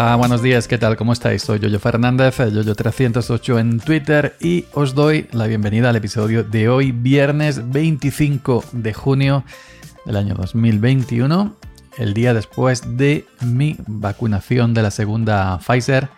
Buenos 0.00 0.40
días, 0.40 0.66
¿qué 0.66 0.78
tal? 0.78 0.96
¿Cómo 0.96 1.12
estáis? 1.12 1.42
Soy 1.42 1.58
Yoyo 1.58 1.78
Fernández, 1.78 2.38
Yoyo308 2.38 3.60
en 3.60 3.80
Twitter 3.80 4.34
y 4.40 4.64
os 4.72 4.94
doy 4.94 5.28
la 5.30 5.46
bienvenida 5.46 5.90
al 5.90 5.96
episodio 5.96 6.42
de 6.42 6.70
hoy, 6.70 6.90
viernes 6.90 7.70
25 7.70 8.64
de 8.72 8.94
junio 8.94 9.44
del 10.06 10.16
año 10.16 10.34
2021, 10.34 11.54
el 11.98 12.14
día 12.14 12.32
después 12.32 12.96
de 12.96 13.26
mi 13.42 13.76
vacunación 13.86 14.72
de 14.72 14.82
la 14.82 14.90
segunda 14.90 15.58
Pfizer. 15.58 16.08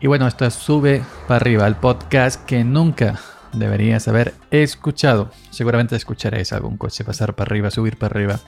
Y 0.00 0.08
bueno, 0.08 0.26
esto 0.26 0.44
es 0.44 0.54
Sube 0.54 1.04
para 1.28 1.36
arriba, 1.36 1.68
el 1.68 1.76
podcast 1.76 2.44
que 2.44 2.64
nunca 2.64 3.20
deberías 3.52 4.08
haber 4.08 4.34
escuchado. 4.50 5.30
Seguramente 5.50 5.94
escucharéis 5.94 6.52
algún 6.52 6.76
coche 6.76 7.04
pasar 7.04 7.34
para 7.34 7.50
arriba, 7.50 7.70
subir 7.70 7.96
para 7.96 8.18
arriba 8.18 8.40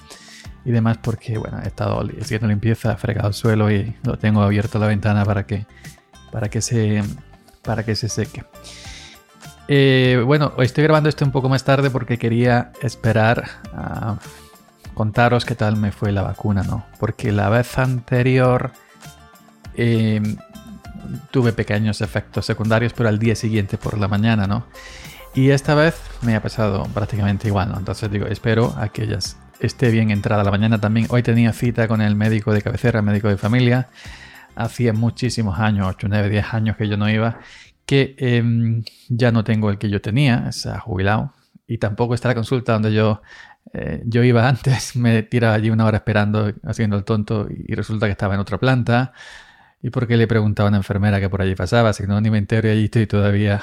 y 0.65 0.71
demás 0.71 0.98
porque, 0.98 1.39
bueno, 1.39 1.61
he 1.62 1.66
estado 1.66 2.05
haciendo 2.21 2.47
limpieza, 2.47 2.97
fregado 2.97 3.29
el 3.29 3.34
suelo 3.34 3.70
y 3.70 3.97
lo 4.05 4.16
tengo 4.19 4.43
abierto 4.43 4.79
la 4.79 4.87
ventana 4.87 5.25
para 5.25 5.47
que, 5.47 5.66
para 6.30 6.48
que, 6.48 6.61
se, 6.61 7.03
para 7.62 7.84
que 7.84 7.95
se 7.97 8.09
seque. 8.09 8.45
Eh, 9.69 10.23
bueno, 10.25 10.53
estoy 10.59 10.84
grabando 10.84 11.09
esto 11.09 11.25
un 11.25 11.33
poco 11.33 11.48
más 11.48 11.65
tarde 11.65 11.91
porque 11.91 12.19
quería 12.19 12.73
esperar 12.83 13.45
a 13.73 14.19
contaros 14.95 15.45
qué 15.45 15.55
tal 15.55 15.77
me 15.77 15.92
fue 15.92 16.12
la 16.12 16.23
vacuna, 16.23 16.62
¿no? 16.62 16.84
Porque 16.98 17.33
la 17.33 17.48
vez 17.48 17.79
anterior 17.79 18.73
em, 19.75 20.36
tuve 21.31 21.53
pequeños 21.53 22.01
efectos 22.01 22.47
secundarios, 22.47 22.92
pero 22.92 23.08
al 23.08 23.19
día 23.19 23.34
siguiente 23.34 23.79
por 23.79 23.98
la 23.98 24.08
mañana, 24.08 24.47
¿no? 24.47 24.67
Y 25.34 25.51
esta 25.51 25.75
vez 25.75 25.95
me 26.20 26.36
ha 26.36 26.42
pasado 26.42 26.84
prácticamente 26.92 27.48
igual, 27.48 27.70
¿no? 27.70 27.79
Entonces 27.79 28.11
digo, 28.11 28.27
espero 28.27 28.75
a 28.77 28.89
que 28.89 29.05
ellas 29.05 29.39
esté 29.66 29.91
bien 29.91 30.10
entrada 30.10 30.42
la 30.44 30.50
mañana 30.50 30.80
también. 30.80 31.06
Hoy 31.10 31.22
tenía 31.22 31.52
cita 31.52 31.88
con 31.88 32.00
el 32.00 32.16
médico 32.16 32.52
de 32.52 32.62
cabecera, 32.62 32.98
el 32.98 33.05
médico 33.05 33.28
de 33.28 33.36
familia. 33.36 33.88
Hacía 34.56 34.92
muchísimos 34.92 35.58
años, 35.58 35.86
8, 35.88 36.08
9, 36.10 36.28
10 36.28 36.55
años 36.55 36.77
que 36.77 36.88
yo 36.88 36.96
no 36.96 37.08
iba, 37.08 37.38
que 37.86 38.14
em, 38.18 38.84
ya 39.08 39.33
no 39.33 39.44
tengo 39.44 39.70
el 39.70 39.78
que 39.78 39.88
yo 39.88 40.00
tenía, 40.00 40.50
se 40.52 40.68
ha 40.70 40.80
jubilado. 40.80 41.33
Y 41.66 41.78
tampoco 41.78 42.14
está 42.14 42.28
la 42.28 42.34
consulta 42.34 42.74
donde 42.74 42.92
yo, 42.92 43.22
eh, 43.72 44.02
yo 44.05 44.24
iba 44.24 44.48
antes, 44.48 44.96
me 44.96 45.22
tiraba 45.22 45.55
allí 45.55 45.70
una 45.70 45.86
hora 45.86 45.98
esperando, 45.98 46.52
haciendo 46.64 46.96
el 46.96 47.05
tonto, 47.05 47.48
y 47.50 47.74
resulta 47.74 48.06
que 48.06 48.12
estaba 48.12 48.34
en 48.34 48.40
otra 48.40 48.58
planta. 48.58 49.12
Y 49.83 49.90
porque 49.90 50.16
le 50.16 50.27
preguntaba 50.27 50.68
a 50.68 50.70
una 50.70 50.78
enfermera 50.78 51.20
que 51.20 51.28
por 51.28 51.42
allí 51.42 51.55
pasaba, 51.55 51.92
si 51.92 52.05
no, 52.05 52.20
ni 52.20 52.30
me 52.30 52.38
entero 52.38 52.68
y 52.68 52.72
allí 52.72 52.84
estoy 52.84 53.06
todavía 53.06 53.62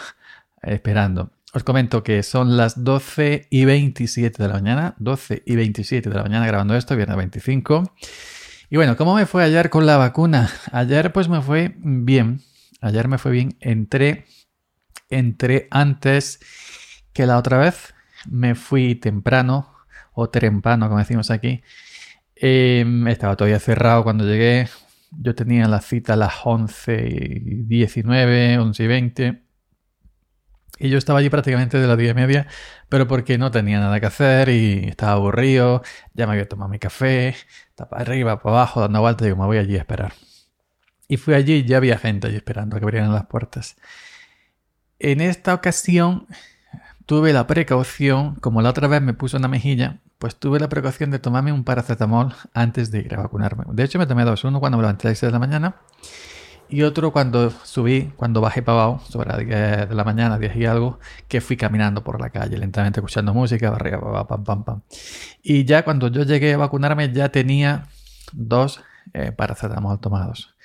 esperando. 0.61 1.31
Os 1.51 1.63
comento 1.63 2.03
que 2.03 2.21
son 2.21 2.57
las 2.57 2.83
12 2.83 3.47
y 3.49 3.65
27 3.65 4.43
de 4.43 4.47
la 4.47 4.53
mañana, 4.53 4.93
12 4.99 5.41
y 5.47 5.55
27 5.55 6.07
de 6.07 6.15
la 6.15 6.21
mañana 6.21 6.45
grabando 6.45 6.75
esto, 6.75 6.95
viernes 6.95 7.17
25. 7.17 7.95
Y 8.69 8.75
bueno, 8.75 8.95
¿cómo 8.95 9.15
me 9.15 9.25
fue 9.25 9.43
ayer 9.43 9.71
con 9.71 9.87
la 9.87 9.97
vacuna? 9.97 10.51
Ayer 10.71 11.11
pues 11.11 11.27
me 11.27 11.41
fue 11.41 11.73
bien, 11.77 12.41
ayer 12.81 13.07
me 13.07 13.17
fue 13.17 13.31
bien, 13.31 13.57
entré, 13.61 14.25
entré 15.09 15.67
antes 15.71 16.39
que 17.13 17.25
la 17.25 17.39
otra 17.39 17.57
vez, 17.57 17.95
me 18.29 18.53
fui 18.53 18.93
temprano, 18.93 19.73
o 20.13 20.29
trempano 20.29 20.87
como 20.87 20.99
decimos 20.99 21.31
aquí. 21.31 21.63
Em, 22.35 23.07
estaba 23.07 23.35
todavía 23.35 23.59
cerrado 23.59 24.03
cuando 24.03 24.23
llegué, 24.23 24.69
yo 25.11 25.33
tenía 25.33 25.67
la 25.67 25.81
cita 25.81 26.13
a 26.13 26.15
las 26.15 26.33
11 26.43 27.07
y 27.07 27.55
19, 27.63 28.59
11 28.59 28.83
y 28.83 28.87
20 28.87 29.48
y 30.77 30.89
yo 30.89 30.97
estaba 30.97 31.19
allí 31.19 31.29
prácticamente 31.29 31.77
de 31.79 31.87
las 31.87 31.97
10 31.97 32.11
y 32.11 32.13
media, 32.13 32.47
pero 32.87 33.07
porque 33.07 33.37
no 33.37 33.51
tenía 33.51 33.79
nada 33.79 33.99
que 33.99 34.05
hacer 34.05 34.49
y 34.49 34.87
estaba 34.87 35.13
aburrido, 35.13 35.83
ya 36.13 36.25
me 36.27 36.33
había 36.33 36.47
tomado 36.47 36.69
mi 36.69 36.79
café, 36.79 37.35
estaba 37.69 37.89
para 37.89 38.01
arriba, 38.03 38.41
para 38.41 38.57
abajo, 38.57 38.81
dando 38.81 39.01
vueltas, 39.01 39.25
digo, 39.25 39.37
me 39.37 39.45
voy 39.45 39.57
allí 39.57 39.75
a 39.75 39.79
esperar. 39.79 40.13
Y 41.07 41.17
fui 41.17 41.33
allí 41.33 41.53
y 41.55 41.63
ya 41.65 41.77
había 41.77 41.97
gente 41.97 42.27
allí 42.27 42.37
esperando 42.37 42.75
a 42.75 42.79
que 42.79 42.85
abrieran 42.85 43.13
las 43.13 43.25
puertas. 43.25 43.75
En 44.99 45.21
esta 45.21 45.53
ocasión 45.53 46.27
tuve 47.05 47.33
la 47.33 47.47
precaución, 47.47 48.35
como 48.35 48.61
la 48.61 48.69
otra 48.69 48.87
vez 48.87 49.01
me 49.01 49.13
puso 49.13 49.37
una 49.37 49.47
mejilla, 49.47 49.99
pues 50.17 50.35
tuve 50.35 50.59
la 50.59 50.69
precaución 50.69 51.11
de 51.11 51.19
tomarme 51.19 51.51
un 51.51 51.63
paracetamol 51.63 52.35
antes 52.53 52.91
de 52.91 52.99
ir 52.99 53.15
a 53.15 53.23
vacunarme. 53.23 53.63
De 53.71 53.83
hecho, 53.83 53.97
me 53.97 54.05
tomé 54.05 54.23
dos, 54.25 54.43
uno 54.43 54.59
cuando 54.59 54.77
me 54.77 54.83
levanté 54.83 55.07
a 55.07 55.11
las 55.11 55.19
6 55.19 55.29
de 55.29 55.33
la 55.33 55.39
mañana 55.39 55.75
y 56.69 56.83
otro 56.83 57.11
cuando 57.11 57.49
subí, 57.49 58.11
cuando 58.15 58.41
bajé 58.41 58.61
para 58.61 58.83
abajo, 58.83 59.03
sobre 59.09 59.29
las 59.29 59.39
10 59.39 59.89
de 59.89 59.95
la 59.95 60.03
mañana, 60.03 60.37
10 60.37 60.55
y 60.55 60.65
algo, 60.65 60.99
que 61.27 61.41
fui 61.41 61.57
caminando 61.57 62.03
por 62.03 62.21
la 62.21 62.29
calle, 62.29 62.57
lentamente 62.57 62.99
escuchando 62.99 63.33
música, 63.33 63.71
barriga, 63.71 63.99
pam, 64.27 64.43
pam, 64.43 64.63
pam. 64.63 64.81
Y 65.41 65.65
ya 65.65 65.83
cuando 65.83 66.09
yo 66.09 66.23
llegué 66.23 66.53
a 66.53 66.57
vacunarme, 66.57 67.11
ya 67.11 67.29
tenía 67.29 67.87
dos 68.33 68.81
eh, 69.13 69.31
paracetamol 69.31 69.99
tomados. 69.99 70.55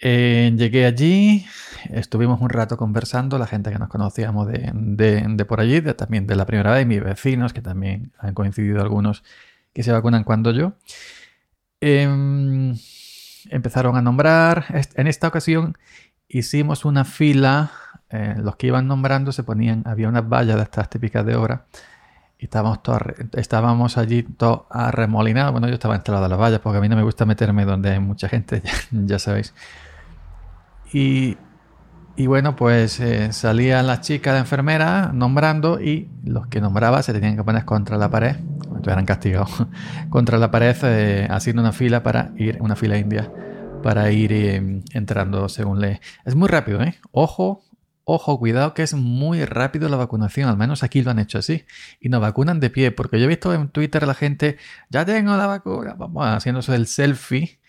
Eh, 0.00 0.52
llegué 0.56 0.86
allí, 0.86 1.46
estuvimos 1.90 2.40
un 2.40 2.50
rato 2.50 2.76
conversando, 2.76 3.38
la 3.38 3.46
gente 3.46 3.70
que 3.70 3.78
nos 3.78 3.88
conocíamos 3.88 4.46
de, 4.48 4.72
de, 4.74 5.44
por 5.44 5.60
allí, 5.60 5.80
también 5.94 6.26
de 6.26 6.36
la 6.36 6.46
primera 6.46 6.72
vez, 6.72 6.86
mis 6.86 7.02
vecinos, 7.02 7.52
que 7.52 7.62
también 7.62 8.12
han 8.18 8.34
coincidido 8.34 8.82
algunos 8.82 9.24
que 9.72 9.82
se 9.82 9.92
vacunan 9.92 10.24
cuando 10.24 10.52
yo. 10.52 10.74
Eh, 11.80 12.06
empezaron 13.50 13.96
a 13.96 14.02
nombrar. 14.02 14.66
En 14.94 15.06
esta 15.06 15.28
ocasión 15.28 15.76
hicimos 16.28 16.84
una 16.84 17.04
fila, 17.04 17.70
eh, 18.10 18.34
los 18.38 18.56
que 18.56 18.68
iban 18.68 18.86
nombrando 18.86 19.32
se 19.32 19.42
ponían, 19.42 19.82
había 19.86 20.08
unas 20.08 20.28
vallas 20.28 20.56
de 20.56 20.62
estas 20.62 20.88
típicas 20.90 21.24
de 21.24 21.36
obra, 21.36 21.66
y 22.38 22.44
estábamos, 22.44 22.82
todos, 22.82 23.02
estábamos 23.34 23.96
allí 23.96 24.22
todos 24.22 24.62
arremolinados. 24.70 25.52
Bueno, 25.52 25.68
yo 25.68 25.74
estaba 25.74 25.94
entrado 25.94 26.24
a 26.24 26.28
las 26.28 26.38
vallas 26.38 26.60
porque 26.60 26.78
a 26.78 26.80
mí 26.80 26.88
no 26.88 26.96
me 26.96 27.02
gusta 27.02 27.24
meterme 27.24 27.64
donde 27.64 27.90
hay 27.90 28.00
mucha 28.00 28.28
gente, 28.28 28.62
ya, 28.90 29.18
sabéis. 29.18 29.54
Y, 30.92 31.36
y 32.16 32.26
bueno, 32.26 32.56
pues 32.56 33.00
eh, 33.00 33.32
salían 33.32 33.86
las 33.86 34.00
chicas 34.00 34.34
de 34.34 34.40
enfermera 34.40 35.10
nombrando 35.12 35.80
y 35.80 36.08
los 36.24 36.46
que 36.46 36.60
nombraba 36.60 37.02
se 37.02 37.12
tenían 37.12 37.36
que 37.36 37.44
poner 37.44 37.64
contra 37.64 37.96
la 37.96 38.10
pared 38.10 38.36
eran 38.92 39.06
castigados, 39.06 39.66
contra 40.10 40.38
la 40.38 40.50
pared 40.50 40.76
eh, 40.82 41.28
haciendo 41.30 41.62
una 41.62 41.72
fila 41.72 42.02
para 42.02 42.32
ir, 42.36 42.58
una 42.60 42.76
fila 42.76 42.98
india, 42.98 43.30
para 43.82 44.10
ir 44.10 44.32
eh, 44.32 44.82
entrando 44.92 45.48
según 45.48 45.80
le... 45.80 46.00
Es 46.24 46.34
muy 46.34 46.48
rápido, 46.48 46.82
¿eh? 46.82 46.96
Ojo, 47.12 47.62
ojo, 48.04 48.38
cuidado 48.38 48.74
que 48.74 48.82
es 48.82 48.94
muy 48.94 49.44
rápido 49.44 49.88
la 49.88 49.96
vacunación, 49.96 50.48
al 50.48 50.56
menos 50.56 50.82
aquí 50.82 51.02
lo 51.02 51.10
han 51.10 51.18
hecho 51.18 51.38
así. 51.38 51.64
Y 52.00 52.08
nos 52.08 52.20
vacunan 52.20 52.60
de 52.60 52.70
pie, 52.70 52.90
porque 52.90 53.18
yo 53.18 53.24
he 53.24 53.28
visto 53.28 53.52
en 53.54 53.68
Twitter 53.68 54.04
a 54.04 54.06
la 54.06 54.14
gente, 54.14 54.58
ya 54.90 55.04
tengo 55.04 55.36
la 55.36 55.46
vacuna, 55.46 55.94
vamos, 55.94 56.26
haciéndose 56.26 56.74
el 56.74 56.86
selfie. 56.86 57.60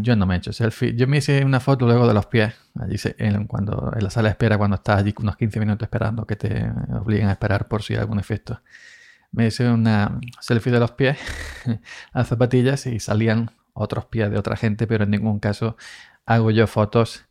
Yo 0.00 0.16
no 0.16 0.26
me 0.26 0.34
he 0.34 0.38
hecho 0.38 0.52
selfie. 0.52 0.94
Yo 0.94 1.06
me 1.06 1.18
hice 1.18 1.44
una 1.44 1.60
foto 1.60 1.86
luego 1.86 2.06
de 2.06 2.14
los 2.14 2.26
pies. 2.26 2.54
Allí 2.78 2.96
en, 3.18 3.46
cuando, 3.46 3.92
en 3.94 4.04
la 4.04 4.10
sala 4.10 4.28
de 4.28 4.32
espera, 4.32 4.58
cuando 4.58 4.76
estás 4.76 4.98
allí 4.98 5.14
unos 5.18 5.36
15 5.36 5.60
minutos 5.60 5.86
esperando 5.86 6.26
que 6.26 6.36
te 6.36 6.70
obliguen 6.92 7.28
a 7.28 7.32
esperar 7.32 7.68
por 7.68 7.82
si 7.82 7.94
hay 7.94 8.00
algún 8.00 8.18
efecto 8.18 8.60
me 9.36 9.48
hice 9.48 9.68
una 9.68 10.18
selfie 10.40 10.72
de 10.72 10.80
los 10.80 10.92
pies 10.92 11.18
a 12.12 12.24
zapatillas 12.24 12.86
y 12.86 13.00
salían 13.00 13.50
otros 13.74 14.06
pies 14.06 14.30
de 14.30 14.38
otra 14.38 14.56
gente, 14.56 14.86
pero 14.86 15.04
en 15.04 15.10
ningún 15.10 15.38
caso 15.38 15.76
hago 16.24 16.50
yo 16.50 16.66
fotos. 16.66 17.24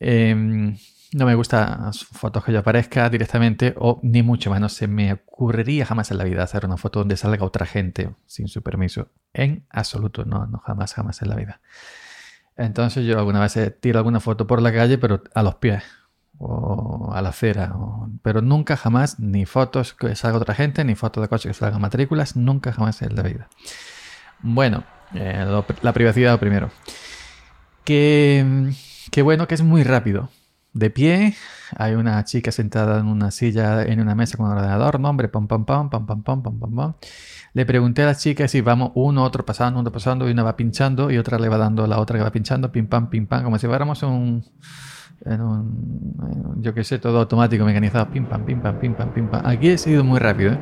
Em, 0.00 0.78
no 1.12 1.26
me 1.26 1.34
gusta 1.34 1.90
fotos 2.12 2.44
que 2.44 2.52
yo 2.52 2.60
aparezca 2.60 3.08
directamente 3.08 3.74
o 3.78 4.00
ni 4.02 4.22
mucho 4.22 4.50
menos 4.50 4.72
se 4.72 4.88
me 4.88 5.12
ocurriría 5.12 5.86
jamás 5.86 6.10
en 6.10 6.18
la 6.18 6.24
vida 6.24 6.42
hacer 6.42 6.64
una 6.64 6.76
foto 6.76 7.00
donde 7.00 7.16
salga 7.16 7.44
otra 7.44 7.66
gente 7.66 8.10
sin 8.26 8.48
su 8.48 8.62
permiso. 8.62 9.08
En 9.32 9.66
absoluto, 9.70 10.24
no, 10.24 10.46
no 10.46 10.58
jamás, 10.58 10.94
jamás 10.94 11.22
en 11.22 11.28
la 11.28 11.36
vida. 11.36 11.60
Entonces 12.56 13.04
yo 13.04 13.18
alguna 13.18 13.40
vez 13.40 13.56
tiro 13.80 13.98
alguna 13.98 14.20
foto 14.20 14.46
por 14.46 14.62
la 14.62 14.72
calle, 14.72 14.98
pero 14.98 15.22
a 15.34 15.42
los 15.42 15.56
pies 15.56 15.84
o 16.38 17.12
a 17.14 17.22
la 17.22 17.30
acera, 17.30 17.74
pero 18.22 18.42
nunca 18.42 18.76
jamás 18.76 19.18
ni 19.18 19.46
fotos 19.46 19.94
que 19.94 20.14
salga 20.16 20.38
otra 20.38 20.54
gente, 20.54 20.84
ni 20.84 20.94
fotos 20.94 21.22
de 21.22 21.28
coches 21.28 21.50
que 21.50 21.54
salgan 21.54 21.80
matrículas, 21.80 22.36
nunca 22.36 22.72
jamás 22.72 23.00
en 23.02 23.14
la 23.14 23.22
vida. 23.22 23.48
Bueno, 24.40 24.84
eh, 25.14 25.46
la 25.82 25.92
privacidad 25.92 26.38
primero. 26.38 26.70
Que 27.84 29.22
bueno, 29.22 29.48
que 29.48 29.54
es 29.54 29.62
muy 29.62 29.82
rápido. 29.82 30.28
De 30.76 30.90
pie, 30.90 31.34
hay 31.74 31.94
una 31.94 32.22
chica 32.24 32.52
sentada 32.52 33.00
en 33.00 33.06
una 33.06 33.30
silla, 33.30 33.82
en 33.82 33.98
una 33.98 34.14
mesa 34.14 34.36
con 34.36 34.44
un 34.44 34.52
ordenador, 34.52 35.00
nombre, 35.00 35.26
pam, 35.28 35.46
pam, 35.48 35.64
pam, 35.64 35.88
pam, 35.88 36.04
pam, 36.04 36.22
pam, 36.22 36.42
pam, 36.42 36.60
pam. 36.60 36.94
Le 37.54 37.64
pregunté 37.64 38.02
a 38.02 38.06
la 38.06 38.14
chica 38.14 38.46
si 38.46 38.60
vamos 38.60 38.92
uno, 38.94 39.24
otro 39.24 39.42
pasando, 39.46 39.80
uno 39.80 39.90
pasando, 39.90 40.28
y 40.28 40.32
una 40.32 40.42
va 40.42 40.54
pinchando, 40.54 41.10
y 41.10 41.16
otra 41.16 41.38
le 41.38 41.48
va 41.48 41.56
dando 41.56 41.84
a 41.84 41.86
la 41.86 41.98
otra 41.98 42.18
que 42.18 42.24
va 42.24 42.30
pinchando, 42.30 42.70
pim, 42.70 42.86
pam, 42.88 43.08
pim, 43.08 43.26
pam, 43.26 43.42
como 43.44 43.58
si 43.58 43.66
fuéramos 43.66 44.02
un 44.02 44.44
en 45.24 45.40
un, 45.40 46.62
yo 46.62 46.74
que 46.74 46.84
sé, 46.84 46.98
todo 46.98 47.20
automático, 47.20 47.64
mecanizado, 47.64 48.10
pim 48.10 48.26
pam, 48.26 48.44
pim 48.44 48.60
pam, 48.60 48.78
pim 48.78 48.94
pam, 48.94 49.14
pim 49.14 49.28
pam. 49.28 49.46
Aquí 49.46 49.68
he 49.68 49.78
sido 49.78 50.04
muy 50.04 50.18
rápido, 50.18 50.52
¿eh? 50.52 50.58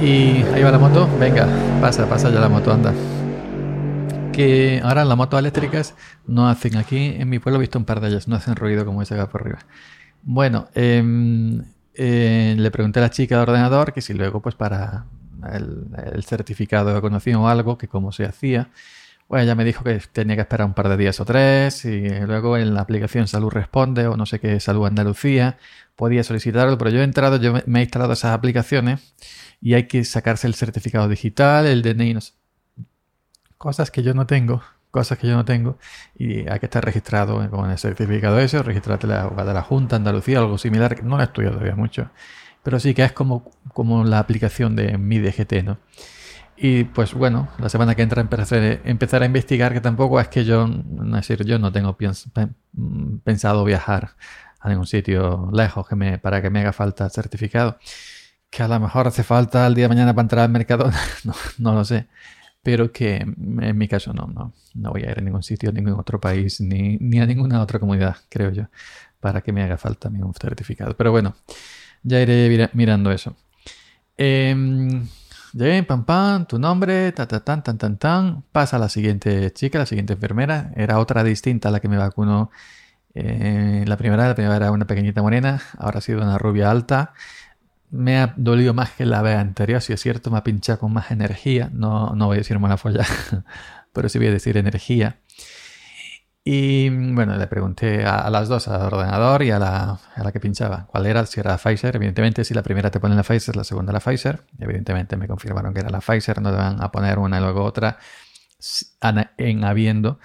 Y 0.00 0.42
ahí 0.52 0.62
va 0.62 0.70
la 0.70 0.78
moto, 0.78 1.08
venga, 1.18 1.46
pasa, 1.80 2.06
pasa 2.06 2.28
ya 2.28 2.40
la 2.40 2.50
moto, 2.50 2.70
anda. 2.70 2.92
Que 4.34 4.80
ahora 4.82 5.04
las 5.04 5.16
motos 5.16 5.38
eléctricas 5.38 5.94
no 6.26 6.48
hacen, 6.48 6.76
aquí 6.76 7.14
en 7.18 7.28
mi 7.28 7.38
pueblo 7.38 7.58
he 7.58 7.60
visto 7.60 7.78
un 7.78 7.84
par 7.84 8.00
de 8.00 8.08
ellas, 8.08 8.26
no 8.26 8.34
hacen 8.34 8.56
ruido 8.56 8.84
como 8.84 9.00
ese 9.00 9.14
acá 9.14 9.28
por 9.28 9.42
arriba. 9.42 9.60
Bueno, 10.22 10.68
em, 10.74 11.62
eh, 11.94 12.56
le 12.58 12.70
pregunté 12.72 12.98
a 12.98 13.02
la 13.02 13.10
chica 13.10 13.36
de 13.36 13.42
ordenador 13.42 13.92
que 13.92 14.00
si 14.00 14.12
luego, 14.12 14.42
pues 14.42 14.56
para 14.56 15.06
el, 15.52 15.86
el 16.12 16.24
certificado 16.24 16.88
de 16.88 16.94
vacunación 16.94 17.36
o 17.36 17.48
algo, 17.48 17.78
que 17.78 17.86
cómo 17.88 18.10
se 18.10 18.24
hacía 18.24 18.70
Bueno, 19.28 19.46
ya 19.46 19.54
me 19.54 19.64
dijo 19.64 19.84
que 19.84 20.00
tenía 20.12 20.36
que 20.36 20.42
esperar 20.42 20.66
un 20.66 20.74
par 20.74 20.88
de 20.88 20.96
días 20.96 21.20
o 21.20 21.24
tres 21.24 21.84
y 21.84 22.08
luego 22.26 22.56
en 22.58 22.74
la 22.74 22.80
aplicación 22.80 23.28
Salud 23.28 23.50
Responde 23.50 24.06
o 24.08 24.16
no 24.16 24.26
sé 24.26 24.40
qué, 24.40 24.58
Salud 24.60 24.86
Andalucía, 24.86 25.58
podía 25.96 26.24
solicitarlo, 26.24 26.78
pero 26.78 26.90
yo 26.90 27.00
he 27.00 27.04
entrado, 27.04 27.36
yo 27.36 27.54
me 27.66 27.80
he 27.80 27.82
instalado 27.82 28.14
esas 28.14 28.32
aplicaciones 28.32 29.14
y 29.60 29.74
hay 29.74 29.86
que 29.88 30.04
sacarse 30.04 30.46
el 30.46 30.54
certificado 30.54 31.08
digital, 31.08 31.66
el 31.66 31.82
DNI, 31.82 32.14
no 32.14 32.20
sé. 32.20 32.32
Cosas 33.64 33.90
que 33.90 34.02
yo 34.02 34.12
no 34.12 34.26
tengo, 34.26 34.62
cosas 34.90 35.16
que 35.16 35.26
yo 35.26 35.34
no 35.36 35.46
tengo 35.46 35.78
y 36.18 36.46
hay 36.46 36.60
que 36.60 36.66
estar 36.66 36.84
registrado 36.84 37.48
con 37.48 37.70
el 37.70 37.78
certificado 37.78 38.38
ese, 38.38 38.62
registrarte 38.62 39.06
la 39.06 39.26
de 39.30 39.54
la 39.54 39.62
Junta, 39.62 39.96
Andalucía, 39.96 40.40
algo 40.40 40.58
similar, 40.58 41.02
no 41.02 41.18
he 41.18 41.22
estudiado 41.22 41.54
todavía 41.54 41.74
mucho, 41.74 42.10
pero 42.62 42.78
sí 42.78 42.92
que 42.92 43.04
es 43.04 43.12
como, 43.12 43.50
como 43.72 44.04
la 44.04 44.18
aplicación 44.18 44.76
de 44.76 44.98
mi 44.98 45.18
DGT, 45.18 45.64
¿no? 45.64 45.78
Y 46.58 46.84
pues 46.84 47.14
bueno, 47.14 47.48
la 47.58 47.70
semana 47.70 47.94
que 47.94 48.02
entra 48.02 48.20
empezaré, 48.20 48.82
empezar 48.84 49.22
a 49.22 49.24
investigar, 49.24 49.72
que 49.72 49.80
tampoco 49.80 50.20
es 50.20 50.28
que 50.28 50.44
yo, 50.44 50.66
es 50.66 51.12
decir, 51.12 51.42
yo 51.46 51.58
no 51.58 51.72
tengo 51.72 51.96
pensado 53.24 53.64
viajar 53.64 54.10
a 54.60 54.68
ningún 54.68 54.86
sitio 54.86 55.48
lejos 55.54 55.88
que 55.88 55.96
me, 55.96 56.18
para 56.18 56.42
que 56.42 56.50
me 56.50 56.60
haga 56.60 56.74
falta 56.74 57.08
certificado. 57.08 57.78
Que 58.50 58.62
a 58.62 58.68
lo 58.68 58.78
mejor 58.78 59.06
hace 59.06 59.22
falta 59.24 59.66
el 59.66 59.74
día 59.74 59.86
de 59.86 59.88
mañana 59.88 60.12
para 60.14 60.24
entrar 60.24 60.44
al 60.44 60.50
mercado, 60.50 60.90
no, 61.24 61.32
no 61.56 61.74
lo 61.74 61.84
sé. 61.86 62.08
Pero 62.64 62.90
que 62.90 63.16
en 63.18 63.78
mi 63.78 63.86
caso 63.86 64.12
no, 64.12 64.26
no, 64.26 64.52
no 64.74 64.90
voy 64.90 65.02
a 65.02 65.10
ir 65.12 65.18
a 65.18 65.22
ningún 65.22 65.42
sitio, 65.44 65.70
a 65.70 65.72
ningún 65.72 65.92
otro 65.92 66.20
país, 66.20 66.60
ni, 66.60 66.96
ni 66.96 67.20
a 67.20 67.26
ninguna 67.26 67.60
otra 67.62 67.78
comunidad, 67.78 68.16
creo 68.28 68.50
yo, 68.50 68.64
para 69.20 69.42
que 69.42 69.52
me 69.52 69.62
haga 69.62 69.76
falta 69.76 70.08
un 70.08 70.34
certificado. 70.34 70.96
Pero 70.96 71.12
bueno, 71.12 71.36
ya 72.02 72.20
iré 72.20 72.70
mirando 72.72 73.12
eso. 73.12 73.36
Eh, 74.16 74.54
pam, 75.86 76.04
pam, 76.04 76.46
tu 76.46 76.58
nombre, 76.58 77.12
ta, 77.12 77.28
ta, 77.28 77.40
tan, 77.40 77.62
tan, 77.62 77.78
tan, 77.78 77.98
tan. 77.98 78.42
Pasa 78.50 78.78
la 78.78 78.88
siguiente 78.88 79.52
chica, 79.52 79.78
la 79.78 79.86
siguiente 79.86 80.14
enfermera. 80.14 80.72
Era 80.76 80.98
otra 80.98 81.22
distinta 81.22 81.68
a 81.68 81.72
la 81.72 81.80
que 81.80 81.88
me 81.88 81.98
vacunó. 81.98 82.50
Eh, 83.14 83.84
la 83.86 83.96
primera, 83.96 84.26
la 84.26 84.34
primera 84.34 84.56
era 84.56 84.70
una 84.72 84.86
pequeñita 84.86 85.22
morena, 85.22 85.62
ahora 85.78 85.98
ha 85.98 86.00
sido 86.00 86.22
una 86.22 86.38
rubia 86.38 86.70
alta. 86.70 87.12
Me 87.90 88.18
ha 88.18 88.34
dolido 88.36 88.74
más 88.74 88.90
que 88.90 89.06
la 89.06 89.22
vez 89.22 89.36
anterior, 89.36 89.80
si 89.80 89.92
es 89.92 90.00
cierto, 90.00 90.30
me 90.30 90.38
ha 90.38 90.44
pinchado 90.44 90.80
con 90.80 90.92
más 90.92 91.10
energía. 91.10 91.70
No, 91.72 92.14
no 92.14 92.26
voy 92.26 92.36
a 92.36 92.38
decir 92.38 92.58
buena 92.58 92.76
folla, 92.76 93.06
pero 93.92 94.08
sí 94.08 94.18
voy 94.18 94.28
a 94.28 94.32
decir 94.32 94.56
energía. 94.56 95.18
Y 96.46 96.90
bueno, 96.90 97.36
le 97.36 97.46
pregunté 97.46 98.04
a, 98.04 98.28
las 98.28 98.48
dos, 98.48 98.68
al 98.68 98.82
ordenador 98.82 99.42
y 99.42 99.50
a 99.50 99.58
la, 99.58 99.98
a 100.14 100.22
la, 100.22 100.30
que 100.30 100.40
pinchaba, 100.40 100.86
cuál 100.88 101.06
era, 101.06 101.24
si 101.24 101.40
era 101.40 101.52
la 101.52 101.56
Pfizer. 101.56 101.96
Evidentemente, 101.96 102.44
si 102.44 102.52
la 102.52 102.62
primera 102.62 102.90
te 102.90 103.00
ponen 103.00 103.16
la 103.16 103.22
Pfizer, 103.22 103.56
la 103.56 103.64
segunda 103.64 103.92
la 103.94 104.00
Pfizer. 104.00 104.44
Evidentemente 104.58 105.16
me 105.16 105.26
confirmaron 105.26 105.72
que 105.72 105.80
era 105.80 105.88
la 105.88 106.00
Pfizer, 106.00 106.42
no 106.42 106.50
te 106.50 106.56
van 106.56 106.82
a 106.82 106.92
poner 106.92 107.18
una 107.18 107.38
y 107.38 107.40
luego 107.40 107.64
otra 107.64 107.98
en 109.38 109.64
habiendo. 109.64 110.18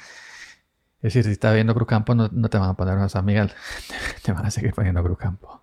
Es 0.97 1.13
decir, 1.13 1.23
si 1.23 1.31
está 1.31 1.53
viendo 1.53 1.73
Cruzcampo, 1.73 2.13
no, 2.15 2.29
no 2.31 2.50
te 2.50 2.57
van 2.57 2.69
a 2.69 2.73
poner 2.75 2.95
una 2.97 3.07
San 3.07 3.23
Miguel, 3.23 3.51
te 4.23 4.33
van 4.33 4.45
a 4.45 4.51
seguir 4.51 4.73
poniendo 4.73 5.01
Cruzcampo. 5.03 5.58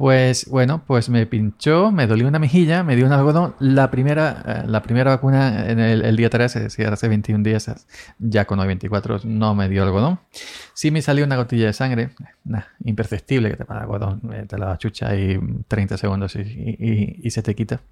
Pues 0.00 0.48
bueno, 0.48 0.82
pues 0.86 1.10
me 1.10 1.26
pinchó, 1.26 1.92
me 1.92 2.06
dolió 2.06 2.26
una 2.26 2.38
mejilla, 2.38 2.82
me 2.82 2.96
dio 2.96 3.04
un 3.04 3.12
algodón. 3.12 3.54
La 3.58 3.90
primera, 3.90 4.42
eh, 4.46 4.62
la 4.66 4.80
primera 4.80 5.10
vacuna 5.10 5.68
en 5.68 5.78
el, 5.78 6.16
día 6.16 6.30
13, 6.30 6.58
es 6.58 6.64
decir, 6.64 6.86
hace 6.86 7.06
21 7.06 7.44
días, 7.44 7.70
ya 8.18 8.46
con 8.46 8.58
hoy 8.60 8.66
24, 8.66 9.20
no 9.24 9.54
me 9.54 9.68
dio 9.68 9.82
algodón. 9.82 10.18
Sí 10.72 10.90
me 10.90 11.02
salió 11.02 11.26
una 11.26 11.36
gotilla 11.36 11.66
de 11.66 11.74
sangre, 11.74 12.12
imperceptible, 12.82 13.50
que 13.50 13.58
te 13.58 13.66
pasa 13.66 13.82
algodón, 13.82 14.22
eh, 14.32 14.46
te 14.48 14.56
la 14.56 14.78
chucha 14.78 15.14
y 15.14 15.38
30 15.68 15.98
segundos 15.98 16.34
y, 16.34 17.30
se 17.30 17.42
te 17.42 17.54
quita. 17.54 17.82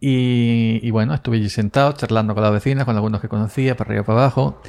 Y, 0.00 0.80
y, 0.82 0.90
bueno, 0.92 1.12
estuve 1.12 1.36
allí 1.36 1.50
sentado 1.50 1.92
charlando 1.92 2.32
con 2.32 2.42
la 2.42 2.48
vecina, 2.48 2.86
con 2.86 2.96
algunos 2.96 3.20
que 3.20 3.28
conocía, 3.28 3.76
para 3.76 3.88
arriba 3.88 4.00
y 4.00 4.06
para 4.06 4.18
abajo. 4.18 4.62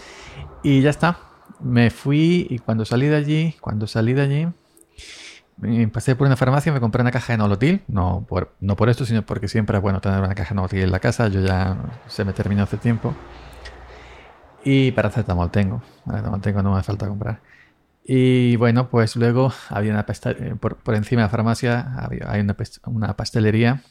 Y 0.62 0.81
ya 0.81 0.89
está. 0.89 1.19
Me 1.62 1.89
fui 1.89 2.48
y 2.50 2.60
cuando 2.60 2.84
salí 2.84 3.07
de 3.07 3.16
allí, 3.16 3.56
cuando 3.62 3.88
salí 3.88 4.12
de 4.12 4.22
allí, 4.22 4.48
pasé 5.91 6.15
por 6.15 6.27
una 6.27 6.35
farmacia 6.35 6.69
y 6.69 6.73
me 6.73 6.79
compré 6.79 7.01
una 7.01 7.11
caja 7.11 7.33
de 7.33 7.38
Nolotil. 7.38 7.81
No 7.88 8.25
por, 8.27 8.53
no 8.59 8.75
por 8.75 8.89
esto, 8.89 9.05
sino 9.05 9.25
porque 9.25 9.47
siempre 9.47 9.77
es 9.77 9.81
bueno 9.81 10.01
tener 10.01 10.19
una 10.19 10.35
caja 10.35 10.50
de 10.50 10.55
Nolotil 10.55 10.81
en 10.81 10.91
la 10.91 11.00
casa. 11.00 11.27
Yo 11.27 11.41
ya 11.41 11.77
se 12.07 12.25
me 12.25 12.33
terminó 12.33 12.63
hace 12.63 12.77
tiempo. 12.77 13.13
Y 14.63 14.91
paracetamol 14.91 15.51
tengo. 15.51 15.81
Paracetamol 16.05 16.41
tengo, 16.41 16.63
no 16.63 16.75
me 16.75 16.83
falta 16.83 17.07
comprar. 17.07 17.41
Y 18.05 18.55
bueno, 18.57 18.89
pues 18.89 19.15
luego 19.15 19.53
había 19.69 19.94
una 19.94 20.05
eh, 20.25 20.55
por, 20.59 20.75
por, 20.77 20.95
encima 20.95 21.21
de 21.21 21.25
la 21.27 21.29
farmacia 21.29 21.94
había, 21.97 22.29
hay 22.29 22.41
una, 22.41 22.55
una 22.85 23.15
pastelería, 23.15 23.81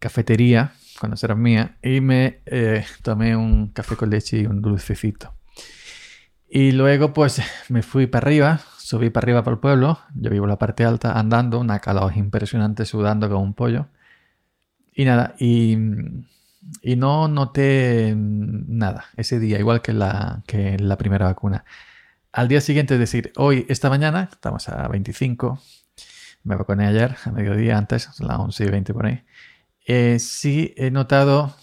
cafetería, 0.00 0.72
cuando 0.98 1.16
era 1.22 1.36
mía, 1.36 1.76
y 1.82 2.00
me 2.00 2.40
eh, 2.46 2.84
tomé 3.02 3.36
un 3.36 3.68
café 3.68 3.96
con 3.96 4.10
leche 4.10 4.38
y 4.38 4.46
un 4.46 4.60
dulcecito. 4.60 5.34
Y 6.48 6.72
luego 6.72 7.12
pues 7.12 7.40
me 7.68 7.82
fui 7.82 8.08
para 8.08 8.26
arriba, 8.26 8.60
Subí 8.90 9.08
para 9.08 9.24
arriba 9.24 9.44
por 9.44 9.52
el 9.52 9.58
pueblo, 9.60 10.00
yo 10.16 10.30
vivo 10.30 10.46
en 10.46 10.50
la 10.50 10.58
parte 10.58 10.84
alta, 10.84 11.16
andando, 11.16 11.60
una 11.60 11.78
calor 11.78 12.16
impresionante, 12.16 12.84
sudando 12.84 13.28
como 13.28 13.40
un 13.40 13.54
pollo. 13.54 13.86
Y 14.92 15.04
nada, 15.04 15.36
y, 15.38 15.76
y 16.82 16.96
no 16.96 17.28
noté 17.28 18.14
nada 18.16 19.04
ese 19.16 19.38
día, 19.38 19.60
igual 19.60 19.80
que 19.80 19.92
la, 19.92 20.42
que 20.44 20.76
la 20.76 20.98
primera 20.98 21.26
vacuna. 21.26 21.64
Al 22.32 22.48
día 22.48 22.60
siguiente, 22.60 22.94
es 22.94 23.00
decir, 23.00 23.32
hoy, 23.36 23.64
esta 23.68 23.90
mañana, 23.90 24.28
estamos 24.32 24.68
a 24.68 24.88
25, 24.88 25.60
me 26.42 26.56
vacuné 26.56 26.88
ayer, 26.88 27.14
a 27.24 27.30
mediodía 27.30 27.78
antes, 27.78 28.08
a 28.08 28.24
las 28.24 28.40
11 28.40 28.64
y 28.64 28.70
20 28.70 28.92
por 28.92 29.06
ahí. 29.06 29.22
Eh, 29.86 30.18
sí 30.18 30.74
he 30.76 30.90
notado, 30.90 31.54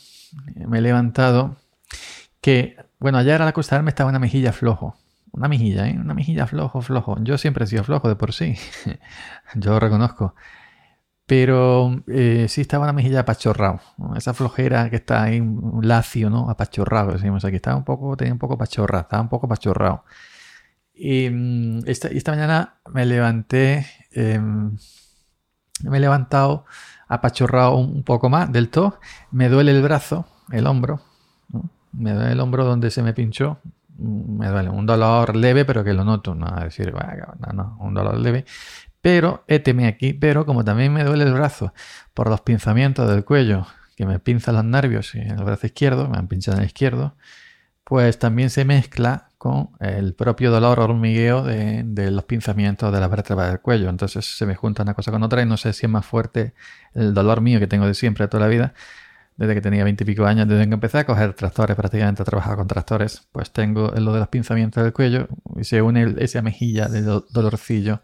me 0.56 0.78
he 0.78 0.82
levantado, 0.82 1.58
que, 2.40 2.78
bueno, 3.00 3.18
ayer 3.18 3.42
al 3.42 3.50
acostarme 3.50 3.90
estaba 3.90 4.10
una 4.10 4.20
mejilla 4.20 4.54
flojo. 4.54 4.96
Una 5.38 5.48
mejilla, 5.48 5.88
¿eh? 5.88 5.96
Una 6.00 6.16
mejilla 6.16 6.48
flojo, 6.48 6.82
flojo. 6.82 7.16
Yo 7.22 7.38
siempre 7.38 7.66
he 7.66 7.68
sido 7.68 7.84
flojo 7.84 8.10
de 8.10 8.16
por 8.16 8.34
sí. 8.34 8.56
Yo 9.56 9.80
reconozco. 9.80 10.34
Pero 11.28 12.04
eh, 12.08 12.48
sí 12.50 12.62
estaba 12.62 12.86
una 12.86 12.94
mejilla 12.94 13.20
apachorrado. 13.20 13.80
Esa 14.16 14.34
flojera 14.34 14.90
que 14.90 14.96
está 14.96 15.24
ahí, 15.24 15.40
un 15.40 15.88
lacio, 15.88 16.32
¿no? 16.32 16.50
Apachorrado, 16.50 17.12
decimos 17.12 17.46
aquí. 17.46 17.58
Estaba 17.58 17.78
un 17.78 17.84
poco, 17.84 18.18
tenía 18.18 18.34
un 18.34 18.40
poco 18.40 18.58
pachorra, 18.58 19.02
estaba 19.02 19.22
un 19.22 19.30
poco 19.30 19.46
apachorrado. 19.46 20.06
Y 20.96 21.30
mm, 21.30 21.82
esta, 21.86 22.08
esta, 22.08 22.32
mañana 22.32 22.80
me 22.92 23.06
levanté, 23.06 23.86
em, 24.14 24.76
me 25.84 25.98
he 25.98 26.00
levantado 26.00 26.66
apachorrado 27.08 27.76
un 27.76 28.04
poco 28.04 28.30
más 28.30 28.52
del 28.52 28.70
todo. 28.70 29.00
Me 29.30 29.50
duele 29.50 29.72
el 29.72 29.84
brazo, 29.84 30.26
el 30.52 30.66
hombro. 30.66 31.02
Me 31.92 32.14
duele 32.14 32.32
el 32.32 32.40
hombro 32.40 32.66
donde 32.66 32.90
se 32.90 33.04
me 33.04 33.14
pinchó 33.14 33.60
me 33.98 34.48
duele. 34.48 34.70
Un 34.70 34.86
dolor 34.86 35.36
leve, 35.36 35.66
pero 35.66 35.84
que 35.84 35.94
lo 35.94 36.04
noto. 36.04 36.36
No 36.36 36.48
a 36.48 36.64
decir, 36.66 36.94
no, 36.94 37.54
no, 37.54 37.78
un 37.80 37.94
dolor 37.94 38.18
leve. 38.18 38.46
Pero, 39.02 39.44
éteme 39.48 39.88
aquí, 39.88 40.14
pero 40.14 40.46
como 40.46 40.64
también 40.64 40.94
me 40.94 41.04
duele 41.04 41.24
el 41.24 41.34
brazo 41.34 41.74
por 42.14 42.30
los 42.30 42.42
pinzamientos 42.42 43.10
del 43.10 43.24
cuello, 43.24 43.68
que 43.96 44.06
me 44.06 44.20
pinzan 44.20 44.56
los 44.56 44.66
nervios 44.66 45.16
en 45.16 45.32
el 45.32 45.44
brazo 45.44 45.68
izquierdo, 45.68 46.10
me 46.10 46.18
han 46.18 46.28
pinchado 46.28 46.58
en 46.58 46.64
el 46.64 46.68
izquierdo, 46.68 47.16
pues 47.84 48.20
también 48.20 48.50
se 48.50 48.66
mezcla 48.66 49.30
con 49.38 49.70
el 49.80 50.14
propio 50.14 50.52
dolor 50.52 50.80
hormigueo 50.80 51.44
de, 51.44 52.12
los 52.12 52.24
pinzamientos 52.26 52.92
de 52.92 53.00
la 53.00 53.08
vértebra 53.08 53.48
del 53.50 53.62
cuello. 53.62 53.90
Entonces 53.90 54.26
se 54.26 54.46
me 54.46 54.56
junta 54.56 54.84
una 54.84 54.94
cosa 54.94 55.12
con 55.12 55.24
otra 55.24 55.42
y 55.42 55.46
no 55.46 55.58
sé 55.58 55.74
si 55.74 55.86
es 55.86 55.92
más 55.92 56.06
fuerte 56.06 56.54
el 56.94 57.14
dolor 57.14 57.42
mío 57.42 57.60
que 57.60 57.68
tengo 57.68 57.86
de 57.86 57.94
siempre, 57.94 58.28
toda 58.28 58.42
la 58.42 58.50
vida, 58.50 58.74
desde 59.38 59.54
que 59.54 59.62
tenía 59.62 59.84
veintipico 59.84 60.26
años, 60.26 60.48
desde 60.48 60.68
que 60.68 60.74
empecé 60.74 60.98
a 60.98 61.06
coger 61.06 61.34
tractores, 61.34 61.76
prácticamente 61.76 62.24
a 62.24 62.26
trabajar 62.26 62.58
con 62.58 62.68
tractores, 62.68 63.28
pues 63.32 63.52
tengo 63.52 63.92
lo 63.96 64.12
de 64.12 64.20
los 64.20 64.28
pinzamientos 64.30 64.84
del 64.84 64.94
cuello 64.94 65.28
y 65.56 65.64
se 65.64 65.82
une 65.82 66.16
esa 66.18 66.42
mejilla 66.42 66.88
de 66.88 67.04
dolorcillo 67.04 68.02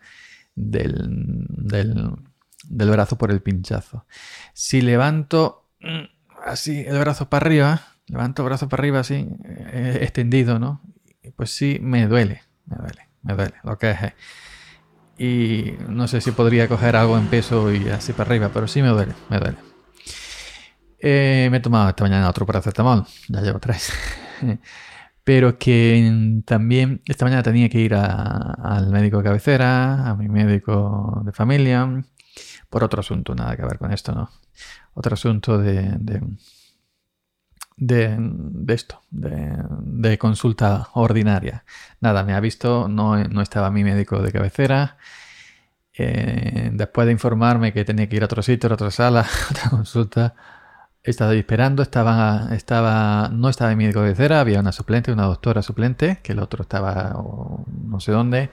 del, 0.55 1.47
del, 1.49 2.89
brazo 2.91 3.17
por 3.17 3.31
el 3.31 3.41
pinchazo. 3.41 4.05
Si 4.53 4.81
levanto 4.81 5.65
mm, 5.81 6.03
así 6.45 6.85
el 6.87 6.99
brazo 6.99 7.29
para 7.29 7.47
arriba, 7.47 7.81
levanto 8.07 8.43
el 8.43 8.49
brazo 8.49 8.69
para 8.69 8.81
arriba 8.81 8.99
así, 8.99 9.27
eh, 9.43 9.99
extendido, 10.01 10.59
¿no? 10.59 10.81
Pues 11.35 11.49
sí, 11.49 11.79
me 11.81 12.05
duele, 12.05 12.43
me 12.67 12.77
duele, 12.77 13.09
me 13.23 13.33
duele, 13.33 13.55
lo 13.63 13.79
que 13.79 13.89
es. 13.89 14.03
Eh. 14.03 14.13
Y 15.17 15.73
no 15.89 16.07
sé 16.07 16.21
si 16.21 16.31
podría 16.31 16.67
coger 16.67 16.95
algo 16.95 17.17
en 17.17 17.25
peso 17.25 17.73
y 17.73 17.89
así 17.89 18.13
para 18.13 18.29
arriba, 18.29 18.51
pero 18.53 18.67
sí 18.67 18.83
me 18.83 18.89
duele, 18.89 19.13
me 19.29 19.39
duele. 19.39 19.72
Eh, 21.05 21.49
me 21.51 21.57
he 21.57 21.59
tomado 21.59 21.89
esta 21.89 22.05
mañana 22.05 22.29
otro 22.29 22.45
paracetamol, 22.45 23.05
ya 23.27 23.41
llevo 23.41 23.59
tres. 23.59 23.91
Pero 25.25 25.57
que 25.59 26.41
también 26.45 27.01
esta 27.05 27.25
mañana 27.25 27.43
tenía 27.43 27.67
que 27.67 27.79
ir 27.79 27.93
al 27.93 28.89
médico 28.89 29.17
de 29.17 29.23
cabecera, 29.25 30.09
a 30.09 30.15
mi 30.15 30.29
médico 30.29 31.21
de 31.25 31.33
familia, 31.33 32.03
por 32.69 32.85
otro 32.85 33.01
asunto, 33.01 33.35
nada 33.35 33.57
que 33.57 33.63
ver 33.63 33.77
con 33.77 33.91
esto, 33.91 34.13
¿no? 34.13 34.29
Otro 34.93 35.15
asunto 35.15 35.57
de, 35.57 35.93
de, 37.75 38.17
esto, 38.73 39.01
de, 39.11 40.17
consulta 40.17 40.87
ordinaria. 40.93 41.65
Nada, 41.99 42.23
me 42.23 42.33
ha 42.33 42.39
visto, 42.39 42.87
no, 42.87 43.21
no 43.25 43.41
estaba 43.41 43.71
mi 43.71 43.83
médico 43.83 44.21
de 44.21 44.31
cabecera. 44.31 44.97
Eh, 45.95 46.71
después 46.73 47.05
de 47.07 47.11
informarme 47.11 47.73
que 47.73 47.83
tenía 47.85 48.07
que 48.07 48.15
ir 48.15 48.23
a 48.23 48.25
otro 48.25 48.41
sitio, 48.41 48.69
a 48.69 48.73
otra 48.73 48.91
sala, 48.91 49.25
otra 49.51 49.69
consulta, 49.69 50.35
estaba 51.03 51.33
esperando, 51.33 51.83
estaba, 51.83 52.49
estaba, 52.51 53.29
no 53.29 53.49
estaba 53.49 53.71
en 53.71 53.77
mi 53.77 53.83
médico 53.85 54.01
de 54.01 54.15
cera, 54.15 54.39
había 54.39 54.59
una 54.59 54.71
suplente, 54.71 55.11
una 55.11 55.25
doctora 55.25 55.61
suplente, 55.61 56.19
que 56.23 56.31
el 56.31 56.39
otro 56.39 56.63
estaba 56.63 57.13
no 57.67 57.99
sé 57.99 58.11
dónde, 58.11 58.49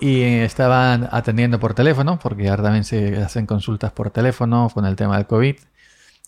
y 0.00 0.22
estaban 0.22 1.08
atendiendo 1.12 1.60
por 1.60 1.74
teléfono, 1.74 2.18
porque 2.18 2.48
ahora 2.48 2.64
también 2.64 2.84
se 2.84 3.22
hacen 3.22 3.46
consultas 3.46 3.92
por 3.92 4.10
teléfono 4.10 4.68
con 4.74 4.84
el 4.84 4.96
tema 4.96 5.16
del 5.16 5.26
COVID. 5.26 5.56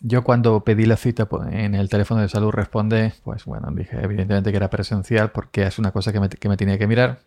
Yo 0.00 0.22
cuando 0.22 0.64
pedí 0.64 0.86
la 0.86 0.96
cita 0.96 1.26
en 1.50 1.74
el 1.74 1.88
teléfono 1.88 2.20
de 2.20 2.28
salud 2.28 2.50
responde, 2.50 3.14
pues 3.22 3.44
bueno, 3.44 3.68
dije 3.72 3.98
evidentemente 4.02 4.50
que 4.50 4.56
era 4.56 4.68
presencial 4.68 5.30
porque 5.30 5.62
es 5.62 5.78
una 5.78 5.92
cosa 5.92 6.12
que 6.12 6.20
me, 6.20 6.28
que 6.28 6.48
me 6.48 6.56
tenía 6.56 6.78
que 6.78 6.86
mirar. 6.86 7.20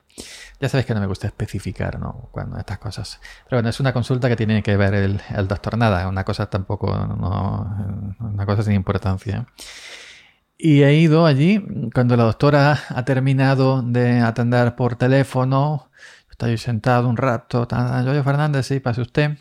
Ya 0.59 0.69
sabes 0.69 0.86
que 0.86 0.93
no 0.93 1.00
me 1.00 1.07
gusta 1.07 1.27
especificar, 1.27 2.00
¿no? 2.00 2.29
Cuando 2.31 2.57
estas 2.57 2.77
cosas. 2.79 3.19
Pero 3.45 3.57
bueno, 3.57 3.69
es 3.69 3.79
una 3.79 3.93
consulta 3.93 4.27
que 4.27 4.36
tiene 4.36 4.62
que 4.63 4.75
ver 4.75 4.93
el, 4.93 5.19
doctor 5.47 5.77
nada, 5.77 6.07
una 6.07 6.24
cosa 6.24 6.50
tampoco, 6.50 6.88
no, 6.95 8.15
una 8.19 8.45
cosa 8.45 8.63
sin 8.63 8.74
importancia. 8.74 9.47
Y 10.57 10.81
he 10.83 10.95
ido 10.95 11.25
allí, 11.25 11.63
cuando 11.93 12.17
la 12.17 12.24
doctora 12.24 12.79
ha 12.89 13.05
terminado 13.05 13.83
de 13.83 14.21
atender 14.21 14.75
por 14.75 14.95
teléfono, 14.95 15.91
estoy 16.31 16.57
sentado 16.57 17.07
un 17.09 17.17
rato, 17.17 17.67
yo 17.69 18.24
Fernández, 18.24 18.65
sí, 18.65 18.79
pase 18.79 19.01
usted. 19.01 19.38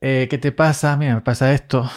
Eh, 0.00 0.28
¿Qué 0.30 0.38
te 0.38 0.52
pasa? 0.52 0.96
Mira, 0.96 1.14
me 1.14 1.20
pasa 1.20 1.52
esto. 1.52 1.88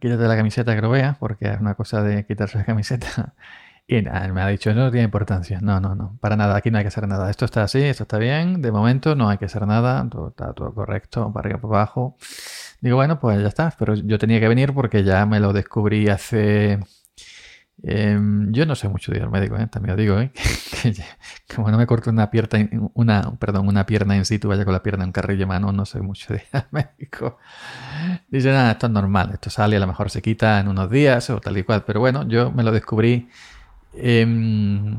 Quítate 0.00 0.28
la 0.28 0.36
camiseta 0.36 0.74
que 0.74 0.82
lo 0.82 0.90
vea, 0.90 1.16
porque 1.18 1.46
es 1.48 1.60
una 1.60 1.74
cosa 1.74 2.02
de 2.02 2.24
quitarse 2.26 2.58
la 2.58 2.64
camiseta. 2.64 3.34
Y 3.88 4.02
nada, 4.02 4.26
me 4.32 4.42
ha 4.42 4.48
dicho, 4.48 4.74
no 4.74 4.90
tiene 4.90 5.04
importancia. 5.04 5.60
No, 5.62 5.78
no, 5.78 5.94
no, 5.94 6.18
para 6.20 6.34
nada, 6.34 6.56
aquí 6.56 6.72
no 6.72 6.78
hay 6.78 6.82
que 6.82 6.88
hacer 6.88 7.06
nada. 7.06 7.30
Esto 7.30 7.44
está 7.44 7.62
así, 7.62 7.80
esto 7.84 8.02
está 8.02 8.18
bien, 8.18 8.60
de 8.60 8.72
momento 8.72 9.14
no 9.14 9.28
hay 9.28 9.38
que 9.38 9.44
hacer 9.44 9.64
nada, 9.64 10.04
todo, 10.10 10.30
está 10.30 10.52
todo 10.54 10.74
correcto, 10.74 11.32
para 11.32 11.46
arriba, 11.46 11.60
para 11.60 11.82
abajo. 11.82 12.16
Digo, 12.80 12.96
bueno, 12.96 13.20
pues 13.20 13.40
ya 13.40 13.46
está, 13.46 13.72
pero 13.78 13.94
yo 13.94 14.18
tenía 14.18 14.40
que 14.40 14.48
venir 14.48 14.74
porque 14.74 15.04
ya 15.04 15.24
me 15.24 15.38
lo 15.38 15.52
descubrí 15.52 16.08
hace 16.08 16.80
Em, 17.82 18.52
yo 18.52 18.64
no 18.64 18.74
sé 18.74 18.88
mucho 18.88 19.12
de 19.12 19.18
ir 19.18 19.24
al 19.24 19.30
médico, 19.30 19.56
¿eh? 19.56 19.66
también 19.66 19.96
lo 19.96 20.00
digo, 20.00 20.18
¿eh? 20.18 20.32
que, 20.82 20.94
como 21.54 21.70
no 21.70 21.76
me 21.76 21.86
corto 21.86 22.10
una 22.10 22.30
pierna, 22.30 22.68
una, 22.94 23.32
perdón, 23.38 23.68
una 23.68 23.84
pierna 23.84 24.16
en 24.16 24.24
situ, 24.24 24.48
vaya 24.48 24.64
con 24.64 24.72
la 24.72 24.82
pierna 24.82 25.04
en 25.04 25.12
carrillo 25.12 25.40
de 25.40 25.46
mano, 25.46 25.72
no 25.72 25.84
sé 25.84 26.00
mucho 26.00 26.32
de 26.32 26.40
ir 26.40 26.48
al 26.52 26.66
médico. 26.70 27.38
Dice, 28.28 28.50
nada, 28.50 28.72
esto 28.72 28.86
es 28.86 28.92
normal, 28.92 29.30
esto 29.34 29.50
sale, 29.50 29.76
a 29.76 29.80
lo 29.80 29.86
mejor 29.86 30.10
se 30.10 30.22
quita 30.22 30.58
en 30.60 30.68
unos 30.68 30.90
días 30.90 31.28
o 31.30 31.40
tal 31.40 31.58
y 31.58 31.64
cual, 31.64 31.84
pero 31.86 32.00
bueno, 32.00 32.26
yo 32.26 32.50
me 32.50 32.62
lo 32.62 32.72
descubrí 32.72 33.28
em, 33.94 34.98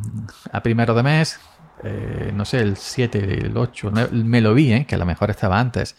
a 0.52 0.62
primero 0.62 0.94
de 0.94 1.04
mes, 1.04 1.40
eh, 1.84 2.32
no 2.34 2.46
sé, 2.46 2.60
el 2.60 2.78
7, 2.78 3.46
el 3.46 3.58
8, 3.58 3.92
me 4.12 4.42
lo 4.42 4.54
vi, 4.54 4.72
¿eh? 4.74 4.86
que 4.86 4.96
a 4.96 4.98
lo 4.98 5.06
mejor 5.06 5.32
estaba 5.32 5.60
antes. 5.60 5.96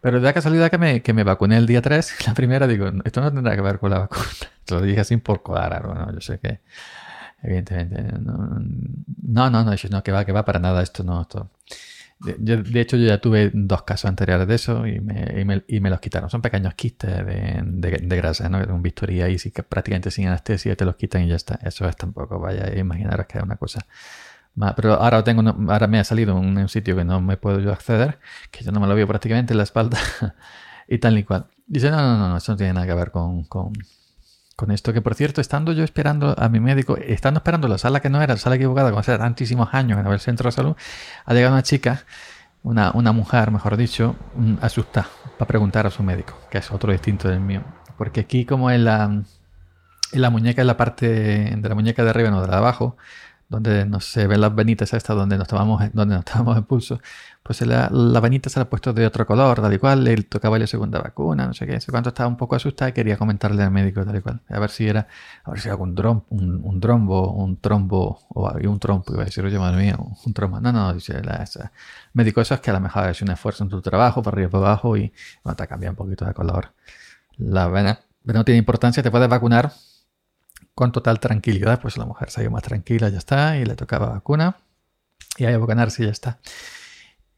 Pero 0.00 0.18
de 0.18 0.24
la 0.24 0.32
casualidad 0.32 0.70
que 0.70 0.78
me, 0.78 1.02
que 1.02 1.12
me 1.12 1.24
vacuné 1.24 1.56
el 1.56 1.66
día 1.66 1.82
3, 1.82 2.14
la 2.26 2.34
primera, 2.34 2.66
digo, 2.66 2.90
esto 3.04 3.20
no 3.20 3.32
tendrá 3.32 3.54
que 3.54 3.62
ver 3.62 3.78
con 3.78 3.90
la 3.90 4.00
vacuna. 4.00 4.26
Te 4.64 4.74
lo 4.74 4.82
dije 4.82 5.00
así 5.00 5.16
por 5.16 5.42
colar, 5.42 5.84
¿no? 5.84 6.12
Yo 6.14 6.20
sé 6.20 6.38
que, 6.38 6.60
evidentemente, 7.42 8.02
no, 8.20 8.60
no, 9.22 9.50
no, 9.50 9.64
no, 9.64 9.74
no, 9.90 10.02
que 10.02 10.12
va, 10.12 10.24
que 10.24 10.32
va 10.32 10.44
para 10.44 10.58
nada, 10.58 10.82
esto 10.82 11.02
no, 11.02 11.22
esto. 11.22 11.50
De, 12.20 12.58
de 12.58 12.80
hecho, 12.82 12.98
yo 12.98 13.06
ya 13.06 13.18
tuve 13.18 13.50
dos 13.54 13.82
casos 13.82 14.06
anteriores 14.06 14.46
de 14.46 14.54
eso 14.54 14.86
y 14.86 15.00
me, 15.00 15.40
y 15.40 15.44
me, 15.46 15.64
y 15.66 15.80
me 15.80 15.88
los 15.88 16.00
quitaron. 16.00 16.28
Son 16.28 16.42
pequeños 16.42 16.74
quistes 16.74 17.24
de, 17.24 17.62
de, 17.64 17.90
de 18.02 18.16
grasa, 18.16 18.48
¿no? 18.50 18.58
Un 18.58 18.82
bisturí 18.82 19.22
ahí, 19.22 19.38
sí 19.38 19.50
que 19.50 19.62
prácticamente 19.62 20.10
sin 20.10 20.28
anestesia 20.28 20.76
te 20.76 20.84
los 20.84 20.96
quitan 20.96 21.22
y 21.22 21.28
ya 21.28 21.36
está. 21.36 21.58
Eso 21.62 21.88
es 21.88 21.96
tampoco, 21.96 22.38
vaya, 22.38 22.78
imaginaros 22.78 23.26
que 23.26 23.38
es 23.38 23.44
una 23.44 23.56
cosa 23.56 23.86
pero 24.76 24.94
ahora 24.94 25.24
tengo 25.24 25.42
ahora 25.70 25.86
me 25.86 25.98
ha 25.98 26.04
salido 26.04 26.34
un, 26.36 26.68
sitio 26.68 26.96
que 26.96 27.04
no 27.04 27.20
me 27.20 27.36
puedo 27.36 27.60
yo 27.60 27.72
acceder, 27.72 28.18
que 28.50 28.64
yo 28.64 28.72
no 28.72 28.80
me 28.80 28.86
lo 28.86 28.94
veo 28.94 29.06
prácticamente 29.06 29.52
en 29.52 29.58
la 29.58 29.64
espalda 29.64 29.98
y 30.88 30.98
tal 30.98 31.18
y 31.18 31.24
cual. 31.24 31.46
Dice, 31.66 31.90
no, 31.90 31.96
no, 31.96 32.28
no, 32.28 32.36
eso 32.36 32.52
no 32.52 32.58
tiene 32.58 32.74
nada 32.74 32.86
que 32.86 32.94
ver 32.94 33.10
con, 33.10 33.44
con, 33.44 33.72
con, 34.56 34.70
esto. 34.70 34.92
Que 34.92 35.00
por 35.00 35.14
cierto, 35.14 35.40
estando 35.40 35.72
yo 35.72 35.84
esperando 35.84 36.34
a 36.36 36.48
mi 36.48 36.60
médico, 36.60 36.96
estando 36.96 37.38
esperando 37.38 37.68
la 37.68 37.78
sala 37.78 38.00
que 38.00 38.10
no 38.10 38.20
era, 38.20 38.34
la 38.34 38.40
sala 38.40 38.56
equivocada, 38.56 38.90
como 38.90 39.00
hace 39.00 39.16
tantísimos 39.16 39.72
años 39.72 39.98
en 39.98 40.06
el 40.06 40.20
centro 40.20 40.48
de 40.48 40.52
salud, 40.52 40.76
ha 41.24 41.32
llegado 41.32 41.54
una 41.54 41.62
chica, 41.62 42.04
una, 42.62 42.90
una 42.92 43.12
mujer, 43.12 43.52
mejor 43.52 43.76
dicho, 43.76 44.16
mm, 44.34 44.54
asustada, 44.60 45.08
para 45.38 45.48
preguntar 45.48 45.86
a 45.86 45.90
su 45.90 46.02
médico, 46.02 46.34
que 46.50 46.58
es 46.58 46.70
otro 46.70 46.92
distinto 46.92 47.28
del 47.28 47.40
mío. 47.40 47.62
Porque 47.96 48.20
aquí 48.20 48.44
como 48.44 48.70
en 48.70 48.84
la, 48.84 49.04
en 49.04 50.20
la 50.20 50.30
muñeca, 50.30 50.60
en 50.62 50.66
la 50.66 50.76
parte 50.76 51.08
de 51.08 51.68
la 51.68 51.74
muñeca 51.74 52.02
de 52.02 52.10
arriba, 52.10 52.30
no 52.30 52.40
de 52.40 52.48
la 52.48 52.54
de 52.54 52.58
abajo, 52.58 52.96
donde 53.50 53.84
no 53.84 54.00
se 54.00 54.28
ven 54.28 54.40
las 54.40 54.54
venitas 54.54 54.94
estas 54.94 55.16
donde 55.16 55.36
nos 55.36 55.48
tomamos 55.48 55.82
donde 55.92 56.14
nos 56.14 56.24
tomamos 56.24 56.56
el 56.56 56.64
pulso 56.64 57.00
pues 57.42 57.60
la, 57.62 57.90
la 57.90 58.20
venita 58.20 58.48
se 58.48 58.60
la 58.60 58.62
ha 58.62 58.70
puesto 58.70 58.92
de 58.92 59.04
otro 59.04 59.26
color 59.26 59.60
tal 59.60 59.74
y 59.74 59.78
cual 59.78 60.04
le 60.04 60.16
tocaba 60.22 60.56
la 60.56 60.68
segunda 60.68 61.00
vacuna 61.00 61.46
no 61.46 61.52
sé 61.52 61.66
qué 61.66 61.80
sé 61.80 61.90
cuánto 61.90 62.10
estaba 62.10 62.28
un 62.28 62.36
poco 62.36 62.54
asustada 62.54 62.90
y 62.90 62.92
quería 62.92 63.16
comentarle 63.16 63.64
al 63.64 63.72
médico 63.72 64.04
tal 64.04 64.16
y 64.16 64.20
cual 64.20 64.40
a 64.48 64.60
ver 64.60 64.70
si 64.70 64.86
era 64.86 65.08
a 65.42 65.50
ver 65.50 65.60
si 65.60 65.66
era 65.66 65.72
algún 65.72 65.96
drom, 65.96 66.22
un, 66.30 66.60
un 66.62 66.80
trombo 66.80 67.32
un 67.32 67.56
trombo 67.56 68.20
o 68.28 68.52
un 68.52 68.78
trombo 68.78 69.04
iba 69.12 69.22
a 69.22 69.24
decir 69.24 69.44
oye 69.44 69.58
madre 69.58 69.82
mía 69.82 69.98
un 69.98 70.32
trombo 70.32 70.60
no 70.60 70.70
no 70.72 70.94
dice 70.94 71.20
la, 71.22 71.42
esa. 71.42 71.72
médico 72.12 72.40
eso 72.40 72.54
es 72.54 72.60
que 72.60 72.70
a 72.70 72.74
lo 72.74 72.80
mejor 72.80 73.08
es 73.10 73.20
un 73.20 73.30
esfuerzo 73.32 73.64
en 73.64 73.70
tu 73.70 73.82
trabajo 73.82 74.22
para 74.22 74.36
arriba 74.36 74.50
para 74.50 74.66
abajo 74.68 74.96
y 74.96 75.12
bueno, 75.42 75.56
te 75.56 75.66
cambia 75.66 75.90
un 75.90 75.96
poquito 75.96 76.24
de 76.24 76.34
color 76.34 76.72
la 77.36 77.66
vena 77.66 77.98
pero 78.24 78.38
no 78.38 78.44
tiene 78.44 78.58
importancia 78.58 79.02
te 79.02 79.10
puedes 79.10 79.28
vacunar 79.28 79.72
con 80.74 80.92
total 80.92 81.20
tranquilidad, 81.20 81.80
pues 81.80 81.96
la 81.96 82.06
mujer 82.06 82.28
ido 82.38 82.50
más 82.50 82.62
tranquila, 82.62 83.08
ya 83.08 83.18
está, 83.18 83.56
y 83.56 83.64
le 83.64 83.76
tocaba 83.76 84.08
vacuna, 84.08 84.56
y 85.36 85.44
hay 85.44 85.54
a 85.54 85.58
vacunarse 85.58 86.02
y 86.02 86.06
ya 86.06 86.12
está. 86.12 86.38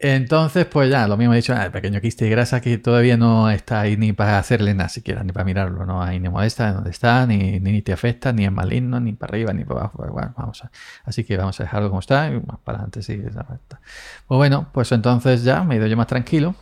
Entonces, 0.04 0.66
pues 0.66 0.90
ya, 0.90 1.06
lo 1.06 1.16
mismo 1.16 1.32
he 1.32 1.36
dicho, 1.36 1.54
ah, 1.56 1.64
el 1.64 1.70
pequeño 1.70 2.00
quiste 2.00 2.24
de 2.24 2.30
grasa 2.32 2.60
que 2.60 2.76
todavía 2.76 3.16
no 3.16 3.48
está 3.50 3.82
ahí 3.82 3.96
ni 3.96 4.12
para 4.12 4.36
hacerle 4.36 4.74
nada 4.74 4.88
siquiera, 4.88 5.22
ni 5.22 5.30
para 5.30 5.44
mirarlo, 5.44 5.86
no 5.86 6.02
hay 6.02 6.18
ni 6.18 6.28
molesta 6.28 6.66
de 6.66 6.72
dónde 6.72 6.90
está, 6.90 7.24
ni, 7.24 7.60
ni, 7.60 7.82
te 7.82 7.92
afecta, 7.92 8.32
ni 8.32 8.44
es 8.44 8.50
maligno, 8.50 8.98
ni 8.98 9.12
para 9.12 9.30
arriba, 9.30 9.52
ni 9.52 9.64
para 9.64 9.80
abajo. 9.82 9.98
Pues 9.98 10.10
bueno, 10.10 10.34
vamos 10.36 10.64
a, 10.64 10.72
así 11.04 11.22
que 11.22 11.36
vamos 11.36 11.60
a 11.60 11.62
dejarlo 11.62 11.88
como 11.88 12.00
está 12.00 12.26
y 12.26 12.40
más 12.40 12.58
para 12.64 12.78
adelante 12.78 13.00
sí. 13.02 13.16
Pues 13.16 13.78
bueno, 14.26 14.68
pues 14.72 14.90
entonces 14.90 15.44
ya 15.44 15.62
me 15.62 15.76
he 15.76 15.78
ido 15.78 15.86
yo 15.86 15.96
más 15.96 16.08
tranquilo. 16.08 16.56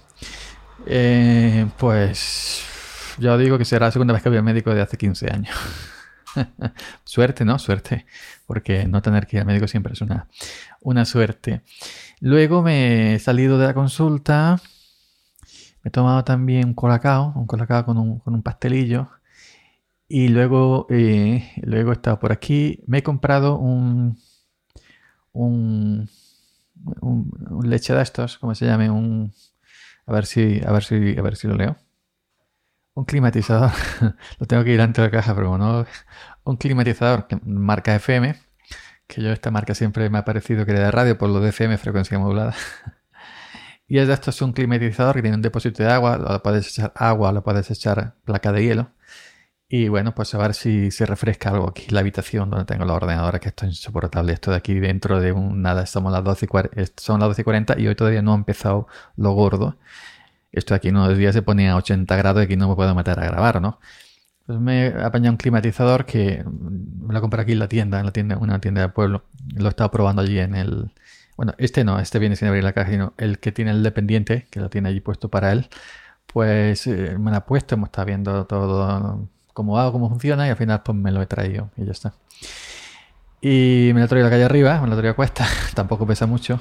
Eh, 0.84 1.66
pues 1.78 2.62
yo 3.18 3.38
digo 3.38 3.56
que 3.56 3.64
será 3.64 3.86
la 3.86 3.92
segunda 3.92 4.12
vez 4.12 4.22
que 4.22 4.28
voy 4.28 4.36
al 4.36 4.44
médico 4.44 4.74
de 4.74 4.82
hace 4.82 4.98
15 4.98 5.30
años. 5.32 5.56
suerte, 7.04 7.44
¿no? 7.44 7.58
Suerte. 7.58 8.06
Porque 8.46 8.86
no 8.86 9.02
tener 9.02 9.26
que 9.26 9.36
ir 9.36 9.40
al 9.40 9.46
médico 9.46 9.68
siempre 9.68 9.92
es 9.92 10.00
una, 10.00 10.28
una 10.80 11.04
suerte. 11.04 11.62
Luego 12.20 12.62
me 12.62 13.14
he 13.14 13.18
salido 13.18 13.58
de 13.58 13.66
la 13.66 13.74
consulta. 13.74 14.60
Me 15.82 15.88
he 15.88 15.90
tomado 15.90 16.24
también 16.24 16.68
un 16.68 16.74
colacao, 16.74 17.32
un 17.34 17.46
colacao 17.46 17.84
con 17.84 17.98
un, 17.98 18.18
con 18.18 18.34
un 18.34 18.42
pastelillo. 18.42 19.08
Y 20.08 20.28
luego, 20.28 20.86
eh, 20.90 21.52
luego 21.62 21.90
he 21.90 21.94
estado 21.94 22.18
por 22.18 22.32
aquí. 22.32 22.82
Me 22.86 22.98
he 22.98 23.02
comprado 23.02 23.58
un, 23.58 24.18
un, 25.32 26.08
leche 27.64 27.94
de 27.94 28.02
estos, 28.02 28.38
¿cómo 28.38 28.54
se 28.54 28.66
llame? 28.66 28.90
Un, 28.90 29.32
a 30.06 30.12
ver 30.12 30.26
si, 30.26 30.60
a 30.66 30.72
ver 30.72 30.84
si, 30.84 31.16
a 31.16 31.22
ver 31.22 31.36
si 31.36 31.48
lo 31.48 31.54
leo. 31.54 31.76
Un 32.94 33.04
climatizador. 33.04 33.70
Lo 34.38 34.46
tengo 34.46 34.64
que 34.64 34.72
ir 34.72 34.80
antes 34.80 35.02
de 35.02 35.08
la 35.08 35.10
caja, 35.10 35.34
pero 35.34 35.56
no. 35.58 35.86
Un 36.44 36.56
climatizador 36.56 37.26
marca 37.44 37.94
FM. 37.94 38.36
Que 39.06 39.22
yo 39.22 39.32
esta 39.32 39.50
marca 39.50 39.74
siempre 39.74 40.08
me 40.10 40.18
ha 40.18 40.24
parecido 40.24 40.64
que 40.64 40.72
era 40.72 40.80
de 40.80 40.90
radio 40.90 41.18
por 41.18 41.30
lo 41.30 41.40
de 41.40 41.50
FM, 41.50 41.78
frecuencia 41.78 42.18
modulada. 42.18 42.54
y 43.88 43.98
es 43.98 44.08
esto 44.08 44.30
es 44.30 44.42
un 44.42 44.52
climatizador 44.52 45.16
que 45.16 45.22
tiene 45.22 45.36
un 45.36 45.42
depósito 45.42 45.82
de 45.82 45.90
agua. 45.90 46.16
Lo 46.18 46.42
puedes 46.42 46.68
echar 46.68 46.92
agua, 46.96 47.32
lo 47.32 47.42
puedes 47.42 47.70
echar 47.70 48.16
placa 48.24 48.52
de 48.52 48.64
hielo. 48.64 48.92
Y 49.72 49.88
bueno, 49.88 50.14
pues 50.14 50.34
a 50.34 50.38
ver 50.38 50.54
si 50.54 50.90
se 50.90 51.06
refresca 51.06 51.50
algo 51.50 51.68
aquí 51.68 51.86
la 51.90 52.00
habitación 52.00 52.50
donde 52.50 52.64
tengo 52.66 52.84
la 52.84 52.94
ordenadora, 52.94 53.38
que 53.38 53.48
esto 53.50 53.66
es 53.66 53.72
insoportable. 53.72 54.32
Esto 54.32 54.50
de 54.50 54.56
aquí 54.56 54.74
dentro 54.80 55.20
de 55.20 55.30
un 55.32 55.62
nada, 55.62 55.86
somos 55.86 56.12
las 56.12 56.24
12 56.24 56.46
y, 56.46 56.84
son 56.96 57.20
las 57.20 57.28
12 57.28 57.42
y 57.42 57.44
40 57.44 57.78
y 57.78 57.86
hoy 57.86 57.94
todavía 57.94 58.20
no 58.20 58.32
ha 58.32 58.36
empezado 58.36 58.88
lo 59.16 59.30
gordo. 59.32 59.78
Esto 60.52 60.74
aquí 60.74 60.88
unos 60.88 61.16
días 61.16 61.34
se 61.34 61.42
ponía 61.42 61.72
a 61.72 61.76
80 61.76 62.16
grados 62.16 62.42
y 62.42 62.44
aquí 62.46 62.56
no 62.56 62.68
me 62.68 62.74
puedo 62.74 62.94
meter 62.94 63.18
a 63.18 63.24
grabar, 63.24 63.60
¿no? 63.60 63.78
Pues 64.46 64.58
me 64.58 64.88
apañado 64.88 65.32
un 65.32 65.36
climatizador 65.36 66.06
que 66.06 66.44
me 66.44 67.14
lo 67.14 67.20
compré 67.20 67.42
aquí 67.42 67.52
en 67.52 67.60
la 67.60 67.68
tienda, 67.68 68.00
en 68.00 68.06
la 68.06 68.12
tienda, 68.12 68.36
una 68.38 68.60
tienda 68.60 68.82
de 68.82 68.88
pueblo. 68.88 69.24
Lo 69.54 69.66
he 69.66 69.68
estado 69.68 69.90
probando 69.90 70.22
allí 70.22 70.38
en 70.38 70.54
el... 70.54 70.92
Bueno, 71.36 71.54
este 71.58 71.84
no, 71.84 72.00
este 72.00 72.18
viene 72.18 72.36
sin 72.36 72.48
abrir 72.48 72.64
la 72.64 72.72
caja, 72.72 72.90
sino 72.90 73.14
el 73.16 73.38
que 73.38 73.52
tiene 73.52 73.70
el 73.70 73.82
dependiente, 73.82 74.46
que 74.50 74.60
lo 74.60 74.68
tiene 74.68 74.88
allí 74.88 75.00
puesto 75.00 75.28
para 75.28 75.52
él. 75.52 75.68
Pues 76.26 76.86
eh, 76.86 77.16
me 77.18 77.30
lo 77.30 77.36
ha 77.38 77.46
puesto, 77.46 77.76
hemos 77.76 77.88
estado 77.88 78.06
viendo 78.06 78.44
todo 78.46 79.28
cómo 79.52 79.78
hago, 79.78 79.92
cómo 79.92 80.08
funciona 80.08 80.46
y 80.46 80.50
al 80.50 80.56
final 80.56 80.82
pues 80.82 80.96
me 80.96 81.12
lo 81.12 81.22
he 81.22 81.26
traído 81.26 81.70
y 81.76 81.84
ya 81.84 81.92
está. 81.92 82.14
Y 83.40 83.90
me 83.94 84.00
lo 84.00 84.06
he 84.06 84.08
traído 84.08 84.26
la 84.26 84.30
calle 84.30 84.44
arriba, 84.44 84.80
me 84.80 84.88
lo 84.88 84.94
he 84.94 84.96
traído 84.96 85.12
a 85.12 85.16
cuesta, 85.16 85.46
tampoco 85.74 86.06
pesa 86.06 86.26
mucho. 86.26 86.60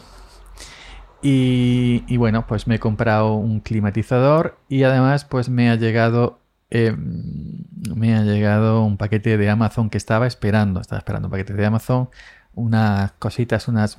Y, 1.22 2.16
bueno, 2.18 2.48
pues 2.48 2.68
me 2.68 2.76
he 2.76 2.80
comprado 2.80 3.34
un 3.34 3.60
climatizador 3.60 4.58
y 4.70 4.84
además 4.84 5.26
pues 5.26 5.50
me 5.50 5.70
ha 5.70 5.76
llegado 5.76 6.40
eh, 6.72 6.96
me 6.96 8.16
ha 8.16 8.24
llegado 8.24 8.84
un 8.84 8.98
paquete 8.98 9.38
de 9.38 9.50
Amazon 9.50 9.90
que 9.90 9.98
estaba 9.98 10.28
esperando. 10.28 10.80
Estaba 10.80 11.00
esperando 11.00 11.28
un 11.28 11.32
paquete 11.32 11.54
de 11.54 11.66
Amazon 11.66 12.10
unas 12.56 13.12
cositas, 13.14 13.68
unas 13.68 13.98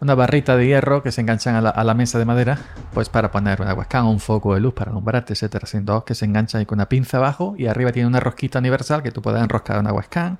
una 0.00 0.14
barrita 0.14 0.56
de 0.56 0.66
hierro 0.66 1.02
que 1.02 1.12
se 1.12 1.20
enganchan 1.20 1.56
a 1.56 1.84
la, 1.84 1.94
mesa 1.94 2.18
de 2.18 2.24
madera, 2.24 2.58
pues 2.94 3.10
para 3.10 3.30
poner 3.30 3.60
una 3.60 3.74
webcam, 3.74 4.08
un 4.08 4.20
foco 4.20 4.54
de 4.54 4.60
luz 4.60 4.72
para 4.72 4.90
alumbrarte, 4.92 5.34
etcétera, 5.34 5.66
sin 5.66 5.84
dos 5.84 6.04
que 6.04 6.14
se 6.14 6.24
enganchan 6.24 6.60
ahí 6.60 6.66
con 6.66 6.76
una 6.76 6.88
pinza 6.88 7.18
abajo 7.18 7.54
y 7.58 7.66
arriba 7.66 7.92
tiene 7.92 8.08
una 8.08 8.20
rosquita 8.20 8.60
universal 8.60 9.02
que 9.02 9.10
tú 9.10 9.20
puedes 9.20 9.42
enroscar 9.42 9.78
una 9.78 9.92
webcam, 9.92 10.38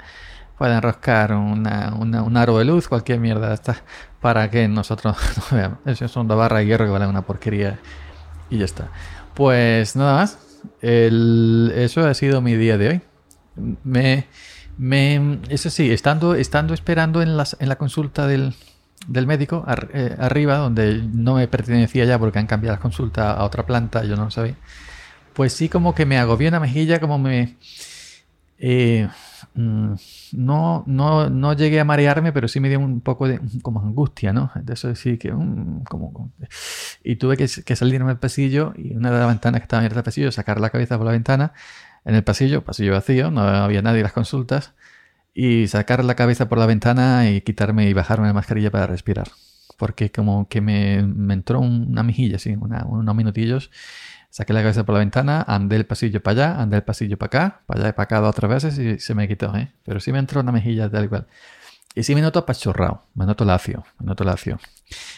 puedes 0.60 0.76
enroscar 0.76 1.32
una, 1.32 1.94
un 1.94 2.36
aro 2.36 2.58
de 2.58 2.66
luz, 2.66 2.86
cualquier 2.86 3.18
mierda 3.18 3.48
de 3.48 3.54
estas, 3.54 3.82
para 4.20 4.50
que 4.50 4.68
nosotros 4.68 5.16
no 5.50 5.56
veamos. 5.56 5.78
Eso 5.86 6.06
son 6.06 6.28
dos 6.28 6.36
barras 6.36 6.58
de 6.58 6.66
hierro 6.66 6.84
que 6.84 6.90
valen 6.90 7.08
una 7.08 7.22
porquería 7.22 7.78
y 8.50 8.58
ya 8.58 8.66
está. 8.66 8.90
Pues 9.32 9.96
nada 9.96 10.16
más, 10.16 10.38
eso 10.82 12.06
ha 12.06 12.12
sido 12.12 12.42
mi 12.42 12.56
día 12.56 12.76
de 12.76 12.88
hoy. 12.90 13.00
Me, 13.84 14.26
me, 14.76 15.38
eso 15.48 15.70
sí, 15.70 15.90
estando, 15.90 16.34
estando 16.34 16.74
esperando 16.74 17.22
en, 17.22 17.38
las, 17.38 17.56
en 17.58 17.70
la 17.70 17.76
consulta 17.76 18.26
del, 18.26 18.54
del 19.06 19.26
médico 19.26 19.64
eh, 19.94 20.14
arriba, 20.18 20.58
donde 20.58 21.08
no 21.10 21.36
me 21.36 21.48
pertenecía 21.48 22.04
ya 22.04 22.18
porque 22.18 22.38
han 22.38 22.46
cambiado 22.46 22.74
las 22.74 22.82
consultas 22.82 23.38
a 23.38 23.44
otra 23.44 23.64
planta, 23.64 24.04
yo 24.04 24.14
no 24.14 24.24
lo 24.24 24.30
sabía, 24.30 24.56
pues 25.32 25.54
sí 25.54 25.70
como 25.70 25.94
que 25.94 26.04
me 26.04 26.18
agobió 26.18 26.50
una 26.50 26.60
mejilla, 26.60 27.00
como 27.00 27.18
me... 27.18 27.56
Eh, 28.62 29.08
mm, 29.54 29.94
no, 30.32 30.84
no, 30.86 31.30
no 31.30 31.52
llegué 31.54 31.80
a 31.80 31.84
marearme, 31.84 32.32
pero 32.32 32.46
sí 32.46 32.60
me 32.60 32.68
dio 32.68 32.78
un 32.78 33.00
poco 33.00 33.26
de 33.26 33.40
como 33.62 33.80
angustia, 33.80 34.32
¿no? 34.32 34.52
Eso 34.68 34.94
sí 34.94 35.16
que... 35.16 35.32
Mm, 35.32 35.84
como, 35.84 36.30
y 37.02 37.16
tuve 37.16 37.36
que, 37.36 37.48
que 37.64 37.76
salirme 37.76 38.10
al 38.10 38.18
pasillo 38.18 38.74
y 38.76 38.94
una 38.94 39.10
de 39.10 39.18
las 39.18 39.28
ventanas 39.28 39.60
que 39.60 39.64
estaba 39.64 39.80
abierta 39.80 40.00
al 40.00 40.04
pasillo, 40.04 40.30
sacar 40.30 40.60
la 40.60 40.70
cabeza 40.70 40.98
por 40.98 41.06
la 41.06 41.12
ventana 41.12 41.52
en 42.04 42.14
el 42.14 42.24
pasillo, 42.24 42.64
pasillo 42.64 42.92
vacío, 42.92 43.30
no 43.30 43.40
había 43.42 43.82
nadie 43.82 43.98
en 43.98 44.04
las 44.04 44.12
consultas 44.12 44.74
y 45.34 45.68
sacar 45.68 46.04
la 46.04 46.14
cabeza 46.14 46.48
por 46.48 46.58
la 46.58 46.66
ventana 46.66 47.30
y 47.30 47.40
quitarme 47.42 47.88
y 47.88 47.92
bajarme 47.92 48.26
la 48.26 48.32
mascarilla 48.32 48.70
para 48.70 48.86
respirar. 48.86 49.28
Porque 49.78 50.10
como 50.10 50.48
que 50.48 50.60
me, 50.60 50.96
entró 51.32 51.60
una 51.60 52.02
mejilla, 52.02 52.36
así, 52.36 52.54
unos 52.54 53.16
minutillos. 53.16 53.70
Saqué 54.30 54.52
la 54.52 54.60
cabeza 54.60 54.84
por 54.84 54.94
la 54.94 55.00
ventana, 55.00 55.44
andé 55.46 55.76
el 55.76 55.86
pasillo 55.86 56.22
para 56.22 56.44
allá, 56.44 56.62
andé 56.62 56.76
el 56.76 56.82
pasillo 56.84 57.18
para 57.18 57.26
acá, 57.26 57.60
para 57.66 57.80
allá 57.80 57.88
y 57.90 57.92
para 57.92 58.04
acá 58.04 58.20
dos 58.20 58.30
otras 58.30 58.50
veces 58.50 58.78
y 58.78 58.98
se 59.00 59.14
me 59.14 59.26
quitó, 59.26 59.54
¿eh? 59.56 59.72
Pero 59.84 59.98
sí 59.98 60.12
me 60.12 60.20
entró 60.20 60.40
una 60.40 60.52
mejilla 60.52 60.88
tal 60.88 61.04
igual. 61.04 61.26
Y 61.94 62.04
sí 62.04 62.14
me 62.14 62.20
noto 62.20 62.38
apachurrado, 62.38 63.02
me 63.14 63.26
noto 63.26 63.44
lacio, 63.44 63.84
me 63.98 64.06
noto 64.06 64.22
lacio. 64.22 64.60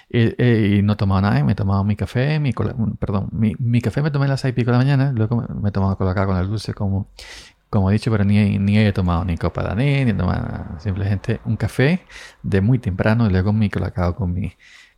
Y, 0.09 0.79
y 0.79 0.83
no 0.83 0.95
he 0.95 0.97
tomado 0.97 1.21
nada, 1.21 1.39
¿eh? 1.39 1.45
me 1.45 1.53
he 1.53 1.55
tomado 1.55 1.85
mi 1.85 1.95
café, 1.97 2.41
mi 2.41 2.53
perdón, 2.99 3.29
mi, 3.33 3.55
mi, 3.59 3.83
café 3.83 4.01
me 4.01 4.11
tomé 4.11 4.25
a 4.27 4.29
las 4.29 4.41
seis 4.41 4.53
y 4.53 4.55
pico 4.55 4.71
de 4.71 4.73
la 4.73 4.79
mañana, 4.79 5.13
luego 5.13 5.47
me 5.61 5.69
he 5.69 5.73
tomado 5.73 5.97
colacao 5.99 6.27
con 6.27 6.37
el 6.39 6.49
dulce 6.49 6.73
como 6.73 7.09
como 7.73 7.89
he 7.89 7.95
dicho, 7.95 8.11
pero 8.11 8.23
ni, 8.25 8.59
ni 8.59 8.79
he 8.79 8.93
tomado 8.93 9.25
ni 9.25 9.39
copa 9.39 9.63
de 9.63 9.71
anís, 9.71 10.05
ni 10.05 10.11
he 10.11 10.15
tomado 10.15 10.79
simplemente 10.79 11.41
un 11.47 11.57
café 11.57 12.05
de 12.43 12.61
muy 12.61 12.79
temprano 12.79 13.27
y 13.27 13.31
luego 13.31 13.55
mi 13.55 13.71
colacao 13.71 14.15
con 14.15 14.35
mi, 14.35 14.53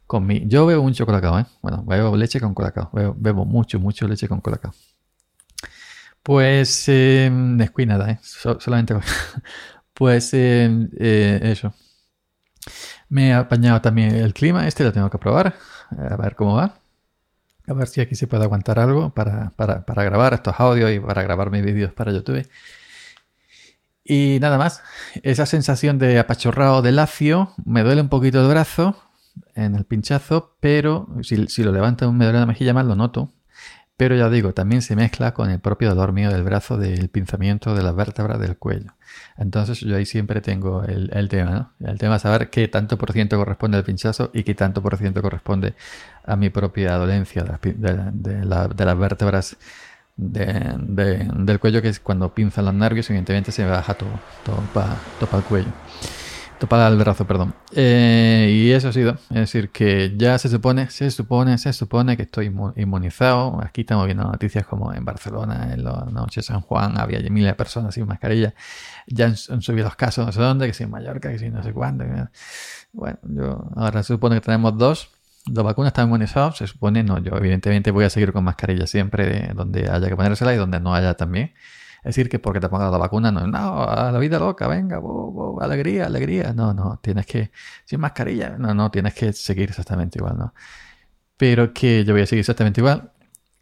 con. 0.07 0.29
Yo 0.49 0.67
bebo 0.67 0.83
mucho 0.83 1.07
colacao, 1.07 1.39
¿eh? 1.39 1.47
Bueno, 1.63 1.85
bebo 1.85 2.17
leche 2.17 2.41
con 2.41 2.55
colacao, 2.55 2.91
bebo, 3.17 3.45
mucho, 3.45 3.79
mucho 3.81 4.07
leche 4.09 4.29
con 4.29 4.41
colacao. 4.41 4.73
Pues, 6.23 6.85
eh, 6.89 7.31
nada, 7.31 8.11
¿eh? 8.11 8.19
solamente... 8.23 8.95
pues, 9.95 10.33
em, 10.35 10.89
eh, 10.99 11.41
eso. 11.43 11.75
Me 13.09 13.35
ha 13.35 13.41
apañado 13.41 13.81
también 13.83 14.15
el 14.15 14.33
clima, 14.33 14.67
este 14.67 14.85
lo 14.85 14.93
tengo 14.93 15.11
que 15.11 15.19
probar, 15.19 15.55
a 15.91 16.17
ver 16.17 16.35
cómo 16.35 16.57
va. 16.57 16.79
A 17.67 17.73
ver 17.73 17.89
si 17.89 18.01
aquí 18.01 18.15
se 18.15 18.27
puede 18.27 18.45
aguantar 18.45 18.79
algo 18.79 19.11
para, 19.15 19.53
grabar 19.87 20.35
estos 20.35 20.55
audios 20.59 20.91
y 20.93 21.01
para 21.01 21.23
grabar 21.23 21.51
mis 21.51 21.63
vídeos 21.65 21.93
para 21.93 22.13
YouTube. 22.13 22.47
Y 24.05 24.39
nada 24.41 24.59
más, 24.59 24.83
esa 25.23 25.47
sensación 25.47 25.99
de 25.99 26.19
apachorrado 26.19 26.83
de 26.83 26.93
lacio, 26.93 27.55
me 27.65 27.83
duele 27.83 28.03
un 28.03 28.09
poquito 28.11 28.41
el 28.43 28.49
brazo 28.49 28.97
en 29.55 29.75
el 29.75 29.85
pinchazo, 29.85 30.57
pero 30.61 31.09
si, 31.23 31.47
si 31.49 31.63
lo 31.63 31.73
levanto 31.73 32.13
me 32.13 32.25
duele 32.25 32.41
la 32.41 32.47
mejilla 32.47 32.75
más, 32.75 32.87
lo 32.87 32.97
noto. 32.97 33.33
Pero 33.97 34.17
ya 34.17 34.29
digo, 34.29 34.53
también 34.55 34.83
se 34.83 34.97
mezcla 34.97 35.35
con 35.35 35.51
el 35.51 35.61
propio 35.61 35.89
dolor 35.91 36.13
mío 36.13 36.31
del 36.31 36.43
brazo, 36.43 36.77
del 36.77 37.09
pinzamiento 37.11 37.77
de 37.77 37.83
las 37.85 37.95
vértebras 37.95 38.41
del 38.41 38.57
cuello. 38.57 38.93
Entonces 39.37 39.81
yo 39.81 39.97
ahí 39.97 40.05
siempre 40.05 40.41
tengo 40.41 40.83
el, 40.83 41.29
tema, 41.29 41.73
¿no? 41.79 41.89
El 41.89 41.99
tema 41.99 42.17
es 42.17 42.23
saber 42.23 42.51
qué 42.51 42.67
tanto 42.67 42.99
por 42.99 43.13
ciento 43.13 43.37
corresponde 43.37 43.77
al 43.77 43.85
pinchazo 43.85 44.31
y 44.35 44.43
qué 44.43 44.55
tanto 44.57 44.83
por 44.83 44.97
ciento 44.97 45.23
corresponde 45.23 45.75
a 46.25 46.35
mi 46.35 46.51
propia 46.51 46.97
dolencia 46.97 47.45
de, 47.45 48.45
las 48.45 48.99
vértebras 48.99 49.57
del 50.17 51.61
cuello, 51.61 51.81
que 51.81 51.89
es 51.89 52.01
cuando 52.01 52.35
pinzan 52.35 52.65
los 52.65 52.75
nervios, 52.75 53.09
evidentemente 53.11 53.53
se 53.53 53.65
baja 53.65 53.95
todo, 53.95 54.11
todo 54.45 54.61
para 54.75 55.39
el 55.39 55.45
cuello 55.45 55.71
para 56.69 56.89
el 56.89 56.97
brazo, 56.97 57.27
perdón. 57.27 57.55
Eh, 57.73 58.51
y 58.53 58.71
eso 58.73 58.89
ha 58.89 58.93
sido. 58.93 59.13
Es 59.31 59.37
decir, 59.37 59.71
que 59.71 60.15
ya 60.17 60.39
se 60.39 60.49
supone, 60.49 60.91
se 60.91 61.11
supone, 61.11 61.59
se 61.59 61.73
supone 61.73 62.17
que 62.17 62.23
estoy 62.23 62.53
inmunizado. 62.77 63.61
Aquí 63.63 63.83
estamos 63.83 64.07
viendo 64.07 64.25
noticias 64.25 64.67
como 64.67 64.93
en 64.93 65.05
Barcelona, 65.05 65.73
en 65.73 65.85
la 65.85 66.07
noche 66.11 66.41
de 66.41 66.45
San 66.45 66.61
Juan, 66.61 66.99
había 66.99 67.19
miles 67.31 67.53
de 67.53 67.55
personas 67.55 67.95
sin 67.95 68.07
mascarilla. 68.07 68.55
Ya 69.07 69.27
han, 69.27 69.37
subido 69.37 69.85
los 69.85 69.97
casos 69.97 70.25
no 70.27 70.33
sé 70.33 70.41
dónde, 70.41 70.67
que 70.67 70.75
si 70.75 70.85
en 70.85 70.91
Mallorca, 70.91 71.31
que 71.31 71.39
si 71.39 71.51
no 71.51 71.63
sé 71.63 71.73
cuándo. 71.73 72.05
Bueno, 72.93 73.19
yo 73.23 73.71
ahora 73.77 74.03
se 74.03 74.15
supone 74.15 74.37
que 74.37 74.41
tenemos 74.41 74.77
dos. 74.79 75.11
Dos 75.47 75.63
vacunas 75.63 75.91
están 75.91 76.07
inmunizados, 76.07 76.57
se 76.57 76.67
supone, 76.67 77.03
no, 77.03 77.19
yo 77.19 77.37
evidentemente 77.37 77.91
voy 77.91 78.07
a 78.07 78.11
seguir 78.11 78.33
con 78.33 78.45
mascarilla 78.45 78.87
siempre 78.87 79.51
donde 79.55 79.91
haya 79.91 80.09
que 80.09 80.17
ponérsela 80.17 80.55
y 80.55 80.57
donde 80.57 80.81
no 80.81 80.95
haya 80.95 81.15
también. 81.15 81.53
Decir, 82.05 82.29
que 82.29 82.39
porque 82.39 82.61
te 82.61 82.69
pongas 82.69 82.93
la 82.93 82.99
vacuna, 82.99 83.33
no, 83.33 83.47
no, 83.47 83.83
a 83.83 84.13
la 84.13 84.19
vida 84.19 84.39
loca, 84.39 84.69
venga, 84.69 85.01
alegría, 85.61 86.07
alegría. 86.07 86.53
No, 86.53 86.75
no, 86.75 87.01
tienes 87.03 87.25
que, 87.25 87.51
sin 87.87 88.01
mascarilla, 88.01 88.57
no, 88.59 88.75
no, 88.75 88.91
tienes 88.91 89.15
que 89.15 89.33
seguir 89.33 89.71
exactamente 89.71 90.19
igual, 90.19 90.37
¿no? 90.37 90.55
Pero 91.39 91.73
que 91.73 92.05
yo 92.05 92.13
voy 92.13 92.23
a 92.23 92.27
seguir 92.27 92.41
exactamente 92.41 92.81
igual, 92.81 93.13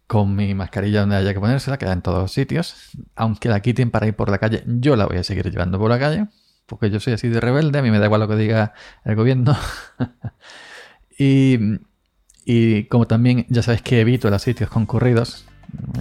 con 0.09 0.35
mi 0.35 0.55
mascarilla 0.55 1.01
donde 1.01 1.17
haya 1.17 1.33
que 1.33 1.41
ponérsela, 1.41 1.79
queda 1.79 1.93
en 1.93 2.03
todos 2.03 2.21
los 2.21 2.33
sitios. 2.33 2.91
Aunque 3.15 3.49
la 3.49 3.61
quiten 3.61 3.91
para 3.93 4.09
ir 4.09 4.15
por 4.17 4.29
la 4.29 4.39
calle, 4.39 4.65
yo 4.67 4.97
la 4.97 5.07
voy 5.07 5.19
a 5.19 5.25
seguir 5.25 5.49
llevando 5.51 5.79
por 5.79 5.91
la 5.91 5.99
calle, 6.01 6.27
porque 6.67 6.91
yo 6.91 6.99
soy 7.01 7.13
así 7.15 7.29
de 7.29 7.41
rebelde, 7.41 7.79
a 7.79 7.83
mí 7.83 7.91
me 7.93 7.99
da 8.01 8.07
igual 8.07 8.23
lo 8.23 8.29
que 8.29 8.37
diga 8.37 8.75
el 9.05 9.15
gobierno. 9.15 9.57
y, 11.19 11.59
y 12.45 12.85
como 12.87 13.07
también 13.07 13.47
ya 13.49 13.63
sabes 13.63 13.83
que 13.83 14.01
evito 14.01 14.31
los 14.31 14.43
sitios 14.43 14.69
concurridos, 14.69 15.47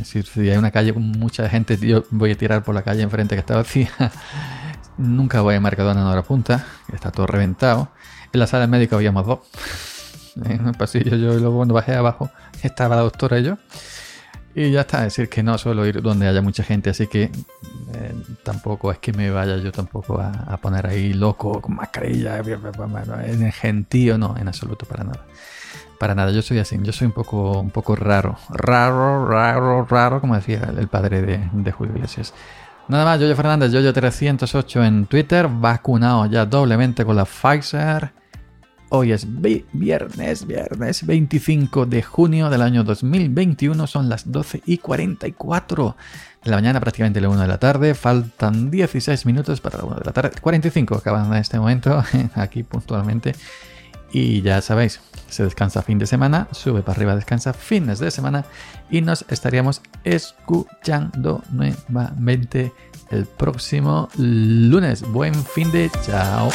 si 0.03 0.49
hay 0.49 0.57
una 0.57 0.71
calle 0.71 0.93
con 0.93 1.03
mucha 1.03 1.47
gente, 1.49 1.77
yo 1.77 2.03
voy 2.11 2.31
a 2.31 2.37
tirar 2.37 2.63
por 2.63 2.75
la 2.75 2.83
calle 2.83 3.01
enfrente 3.01 3.35
que 3.35 3.39
está 3.39 3.55
vacía. 3.55 3.89
Nunca 4.97 5.41
voy 5.41 5.55
a 5.55 5.61
Mercadona 5.61 6.01
en 6.01 6.07
hora 6.07 6.23
punta, 6.23 6.65
está 6.93 7.11
todo 7.11 7.27
reventado. 7.27 7.91
En 8.33 8.39
la 8.39 8.47
sala 8.47 8.67
médica 8.67 8.95
habíamos 8.95 9.25
dos. 9.25 9.39
En 10.45 10.65
el 10.65 10.73
pasillo 10.75 11.17
yo 11.17 11.33
luego 11.33 11.57
cuando 11.57 11.73
bajé 11.73 11.93
abajo 11.93 12.31
estaba 12.63 12.95
la 12.95 13.01
doctora 13.01 13.39
y 13.39 13.43
yo. 13.43 13.57
Y 14.55 14.71
ya 14.71 14.81
está, 14.81 14.99
es 14.99 15.15
decir, 15.15 15.29
que 15.29 15.43
no 15.43 15.57
suelo 15.57 15.85
ir 15.85 16.01
donde 16.01 16.27
haya 16.27 16.41
mucha 16.41 16.63
gente, 16.63 16.89
así 16.89 17.07
que 17.07 17.23
eh, 17.23 18.15
tampoco 18.43 18.91
es 18.91 18.97
que 18.99 19.13
me 19.13 19.29
vaya 19.29 19.57
yo 19.57 19.71
tampoco 19.71 20.19
a, 20.19 20.57
poner 20.57 20.87
ahí 20.87 21.13
loco 21.13 21.61
con 21.61 21.75
mascarilla, 21.75 22.39
en 22.39 23.51
gentío, 23.51 24.17
no, 24.17 24.35
en 24.37 24.47
absoluto 24.49 24.85
para 24.85 25.05
nada. 25.05 25.25
Para 26.01 26.15
nada, 26.15 26.31
yo 26.31 26.41
soy 26.41 26.57
así, 26.57 26.79
yo 26.81 26.91
soy 26.91 27.05
un 27.05 27.11
poco, 27.13 27.59
un 27.59 27.69
poco 27.69 27.95
raro. 27.95 28.35
Raro, 28.49 29.27
raro, 29.27 29.85
raro, 29.85 30.19
como 30.19 30.33
decía 30.33 30.73
el 30.75 30.87
padre 30.87 31.21
de, 31.21 31.71
Julio 31.71 31.93
Iglesias. 31.95 32.33
Nada 32.87 33.05
más, 33.05 33.19
Yoyo 33.19 33.35
Fernández, 33.35 33.71
Yoyo308 33.71 34.83
en 34.83 35.05
Twitter, 35.05 35.47
vacunado 35.47 36.25
ya 36.25 36.47
doblemente 36.47 37.05
con 37.05 37.17
la 37.17 37.25
Pfizer. 37.25 38.13
Hoy 38.89 39.11
es 39.11 39.27
viernes, 39.73 40.47
viernes 40.47 41.05
25 41.05 41.85
de 41.85 42.01
junio 42.01 42.49
del 42.49 42.63
año 42.63 42.83
2021, 42.83 43.85
son 43.85 44.09
las 44.09 44.31
12 44.31 44.63
y 44.65 44.79
44 44.79 45.95
de 46.43 46.49
la 46.49 46.57
mañana, 46.57 46.79
prácticamente 46.79 47.21
la 47.21 47.29
1 47.29 47.41
de 47.41 47.47
la 47.47 47.59
tarde. 47.59 47.93
Faltan 47.93 48.71
16 48.71 49.27
minutos 49.27 49.61
para 49.61 49.77
la 49.77 49.83
1 49.83 49.97
de 49.97 50.05
la 50.05 50.13
tarde, 50.13 50.31
45 50.41 50.95
acaban 50.95 51.27
en 51.31 51.37
este 51.37 51.59
momento, 51.59 52.03
aquí 52.33 52.63
puntualmente. 52.63 53.35
Y 54.13 54.41
ya 54.41 54.61
sabéis, 54.61 54.99
se 55.29 55.43
descansa 55.43 55.81
fin 55.81 55.97
de 55.97 56.05
semana, 56.05 56.47
sube 56.51 56.81
para 56.81 56.97
arriba, 56.97 57.15
descansa 57.15 57.53
fines 57.53 57.99
de 57.99 58.11
semana 58.11 58.45
y 58.89 59.01
nos 59.01 59.25
estaríamos 59.29 59.81
escuchando 60.03 61.43
nuevamente 61.51 62.73
el 63.09 63.25
próximo 63.25 64.09
lunes. 64.17 65.01
Buen 65.01 65.33
fin 65.33 65.71
de 65.71 65.89
chao. 66.05 66.49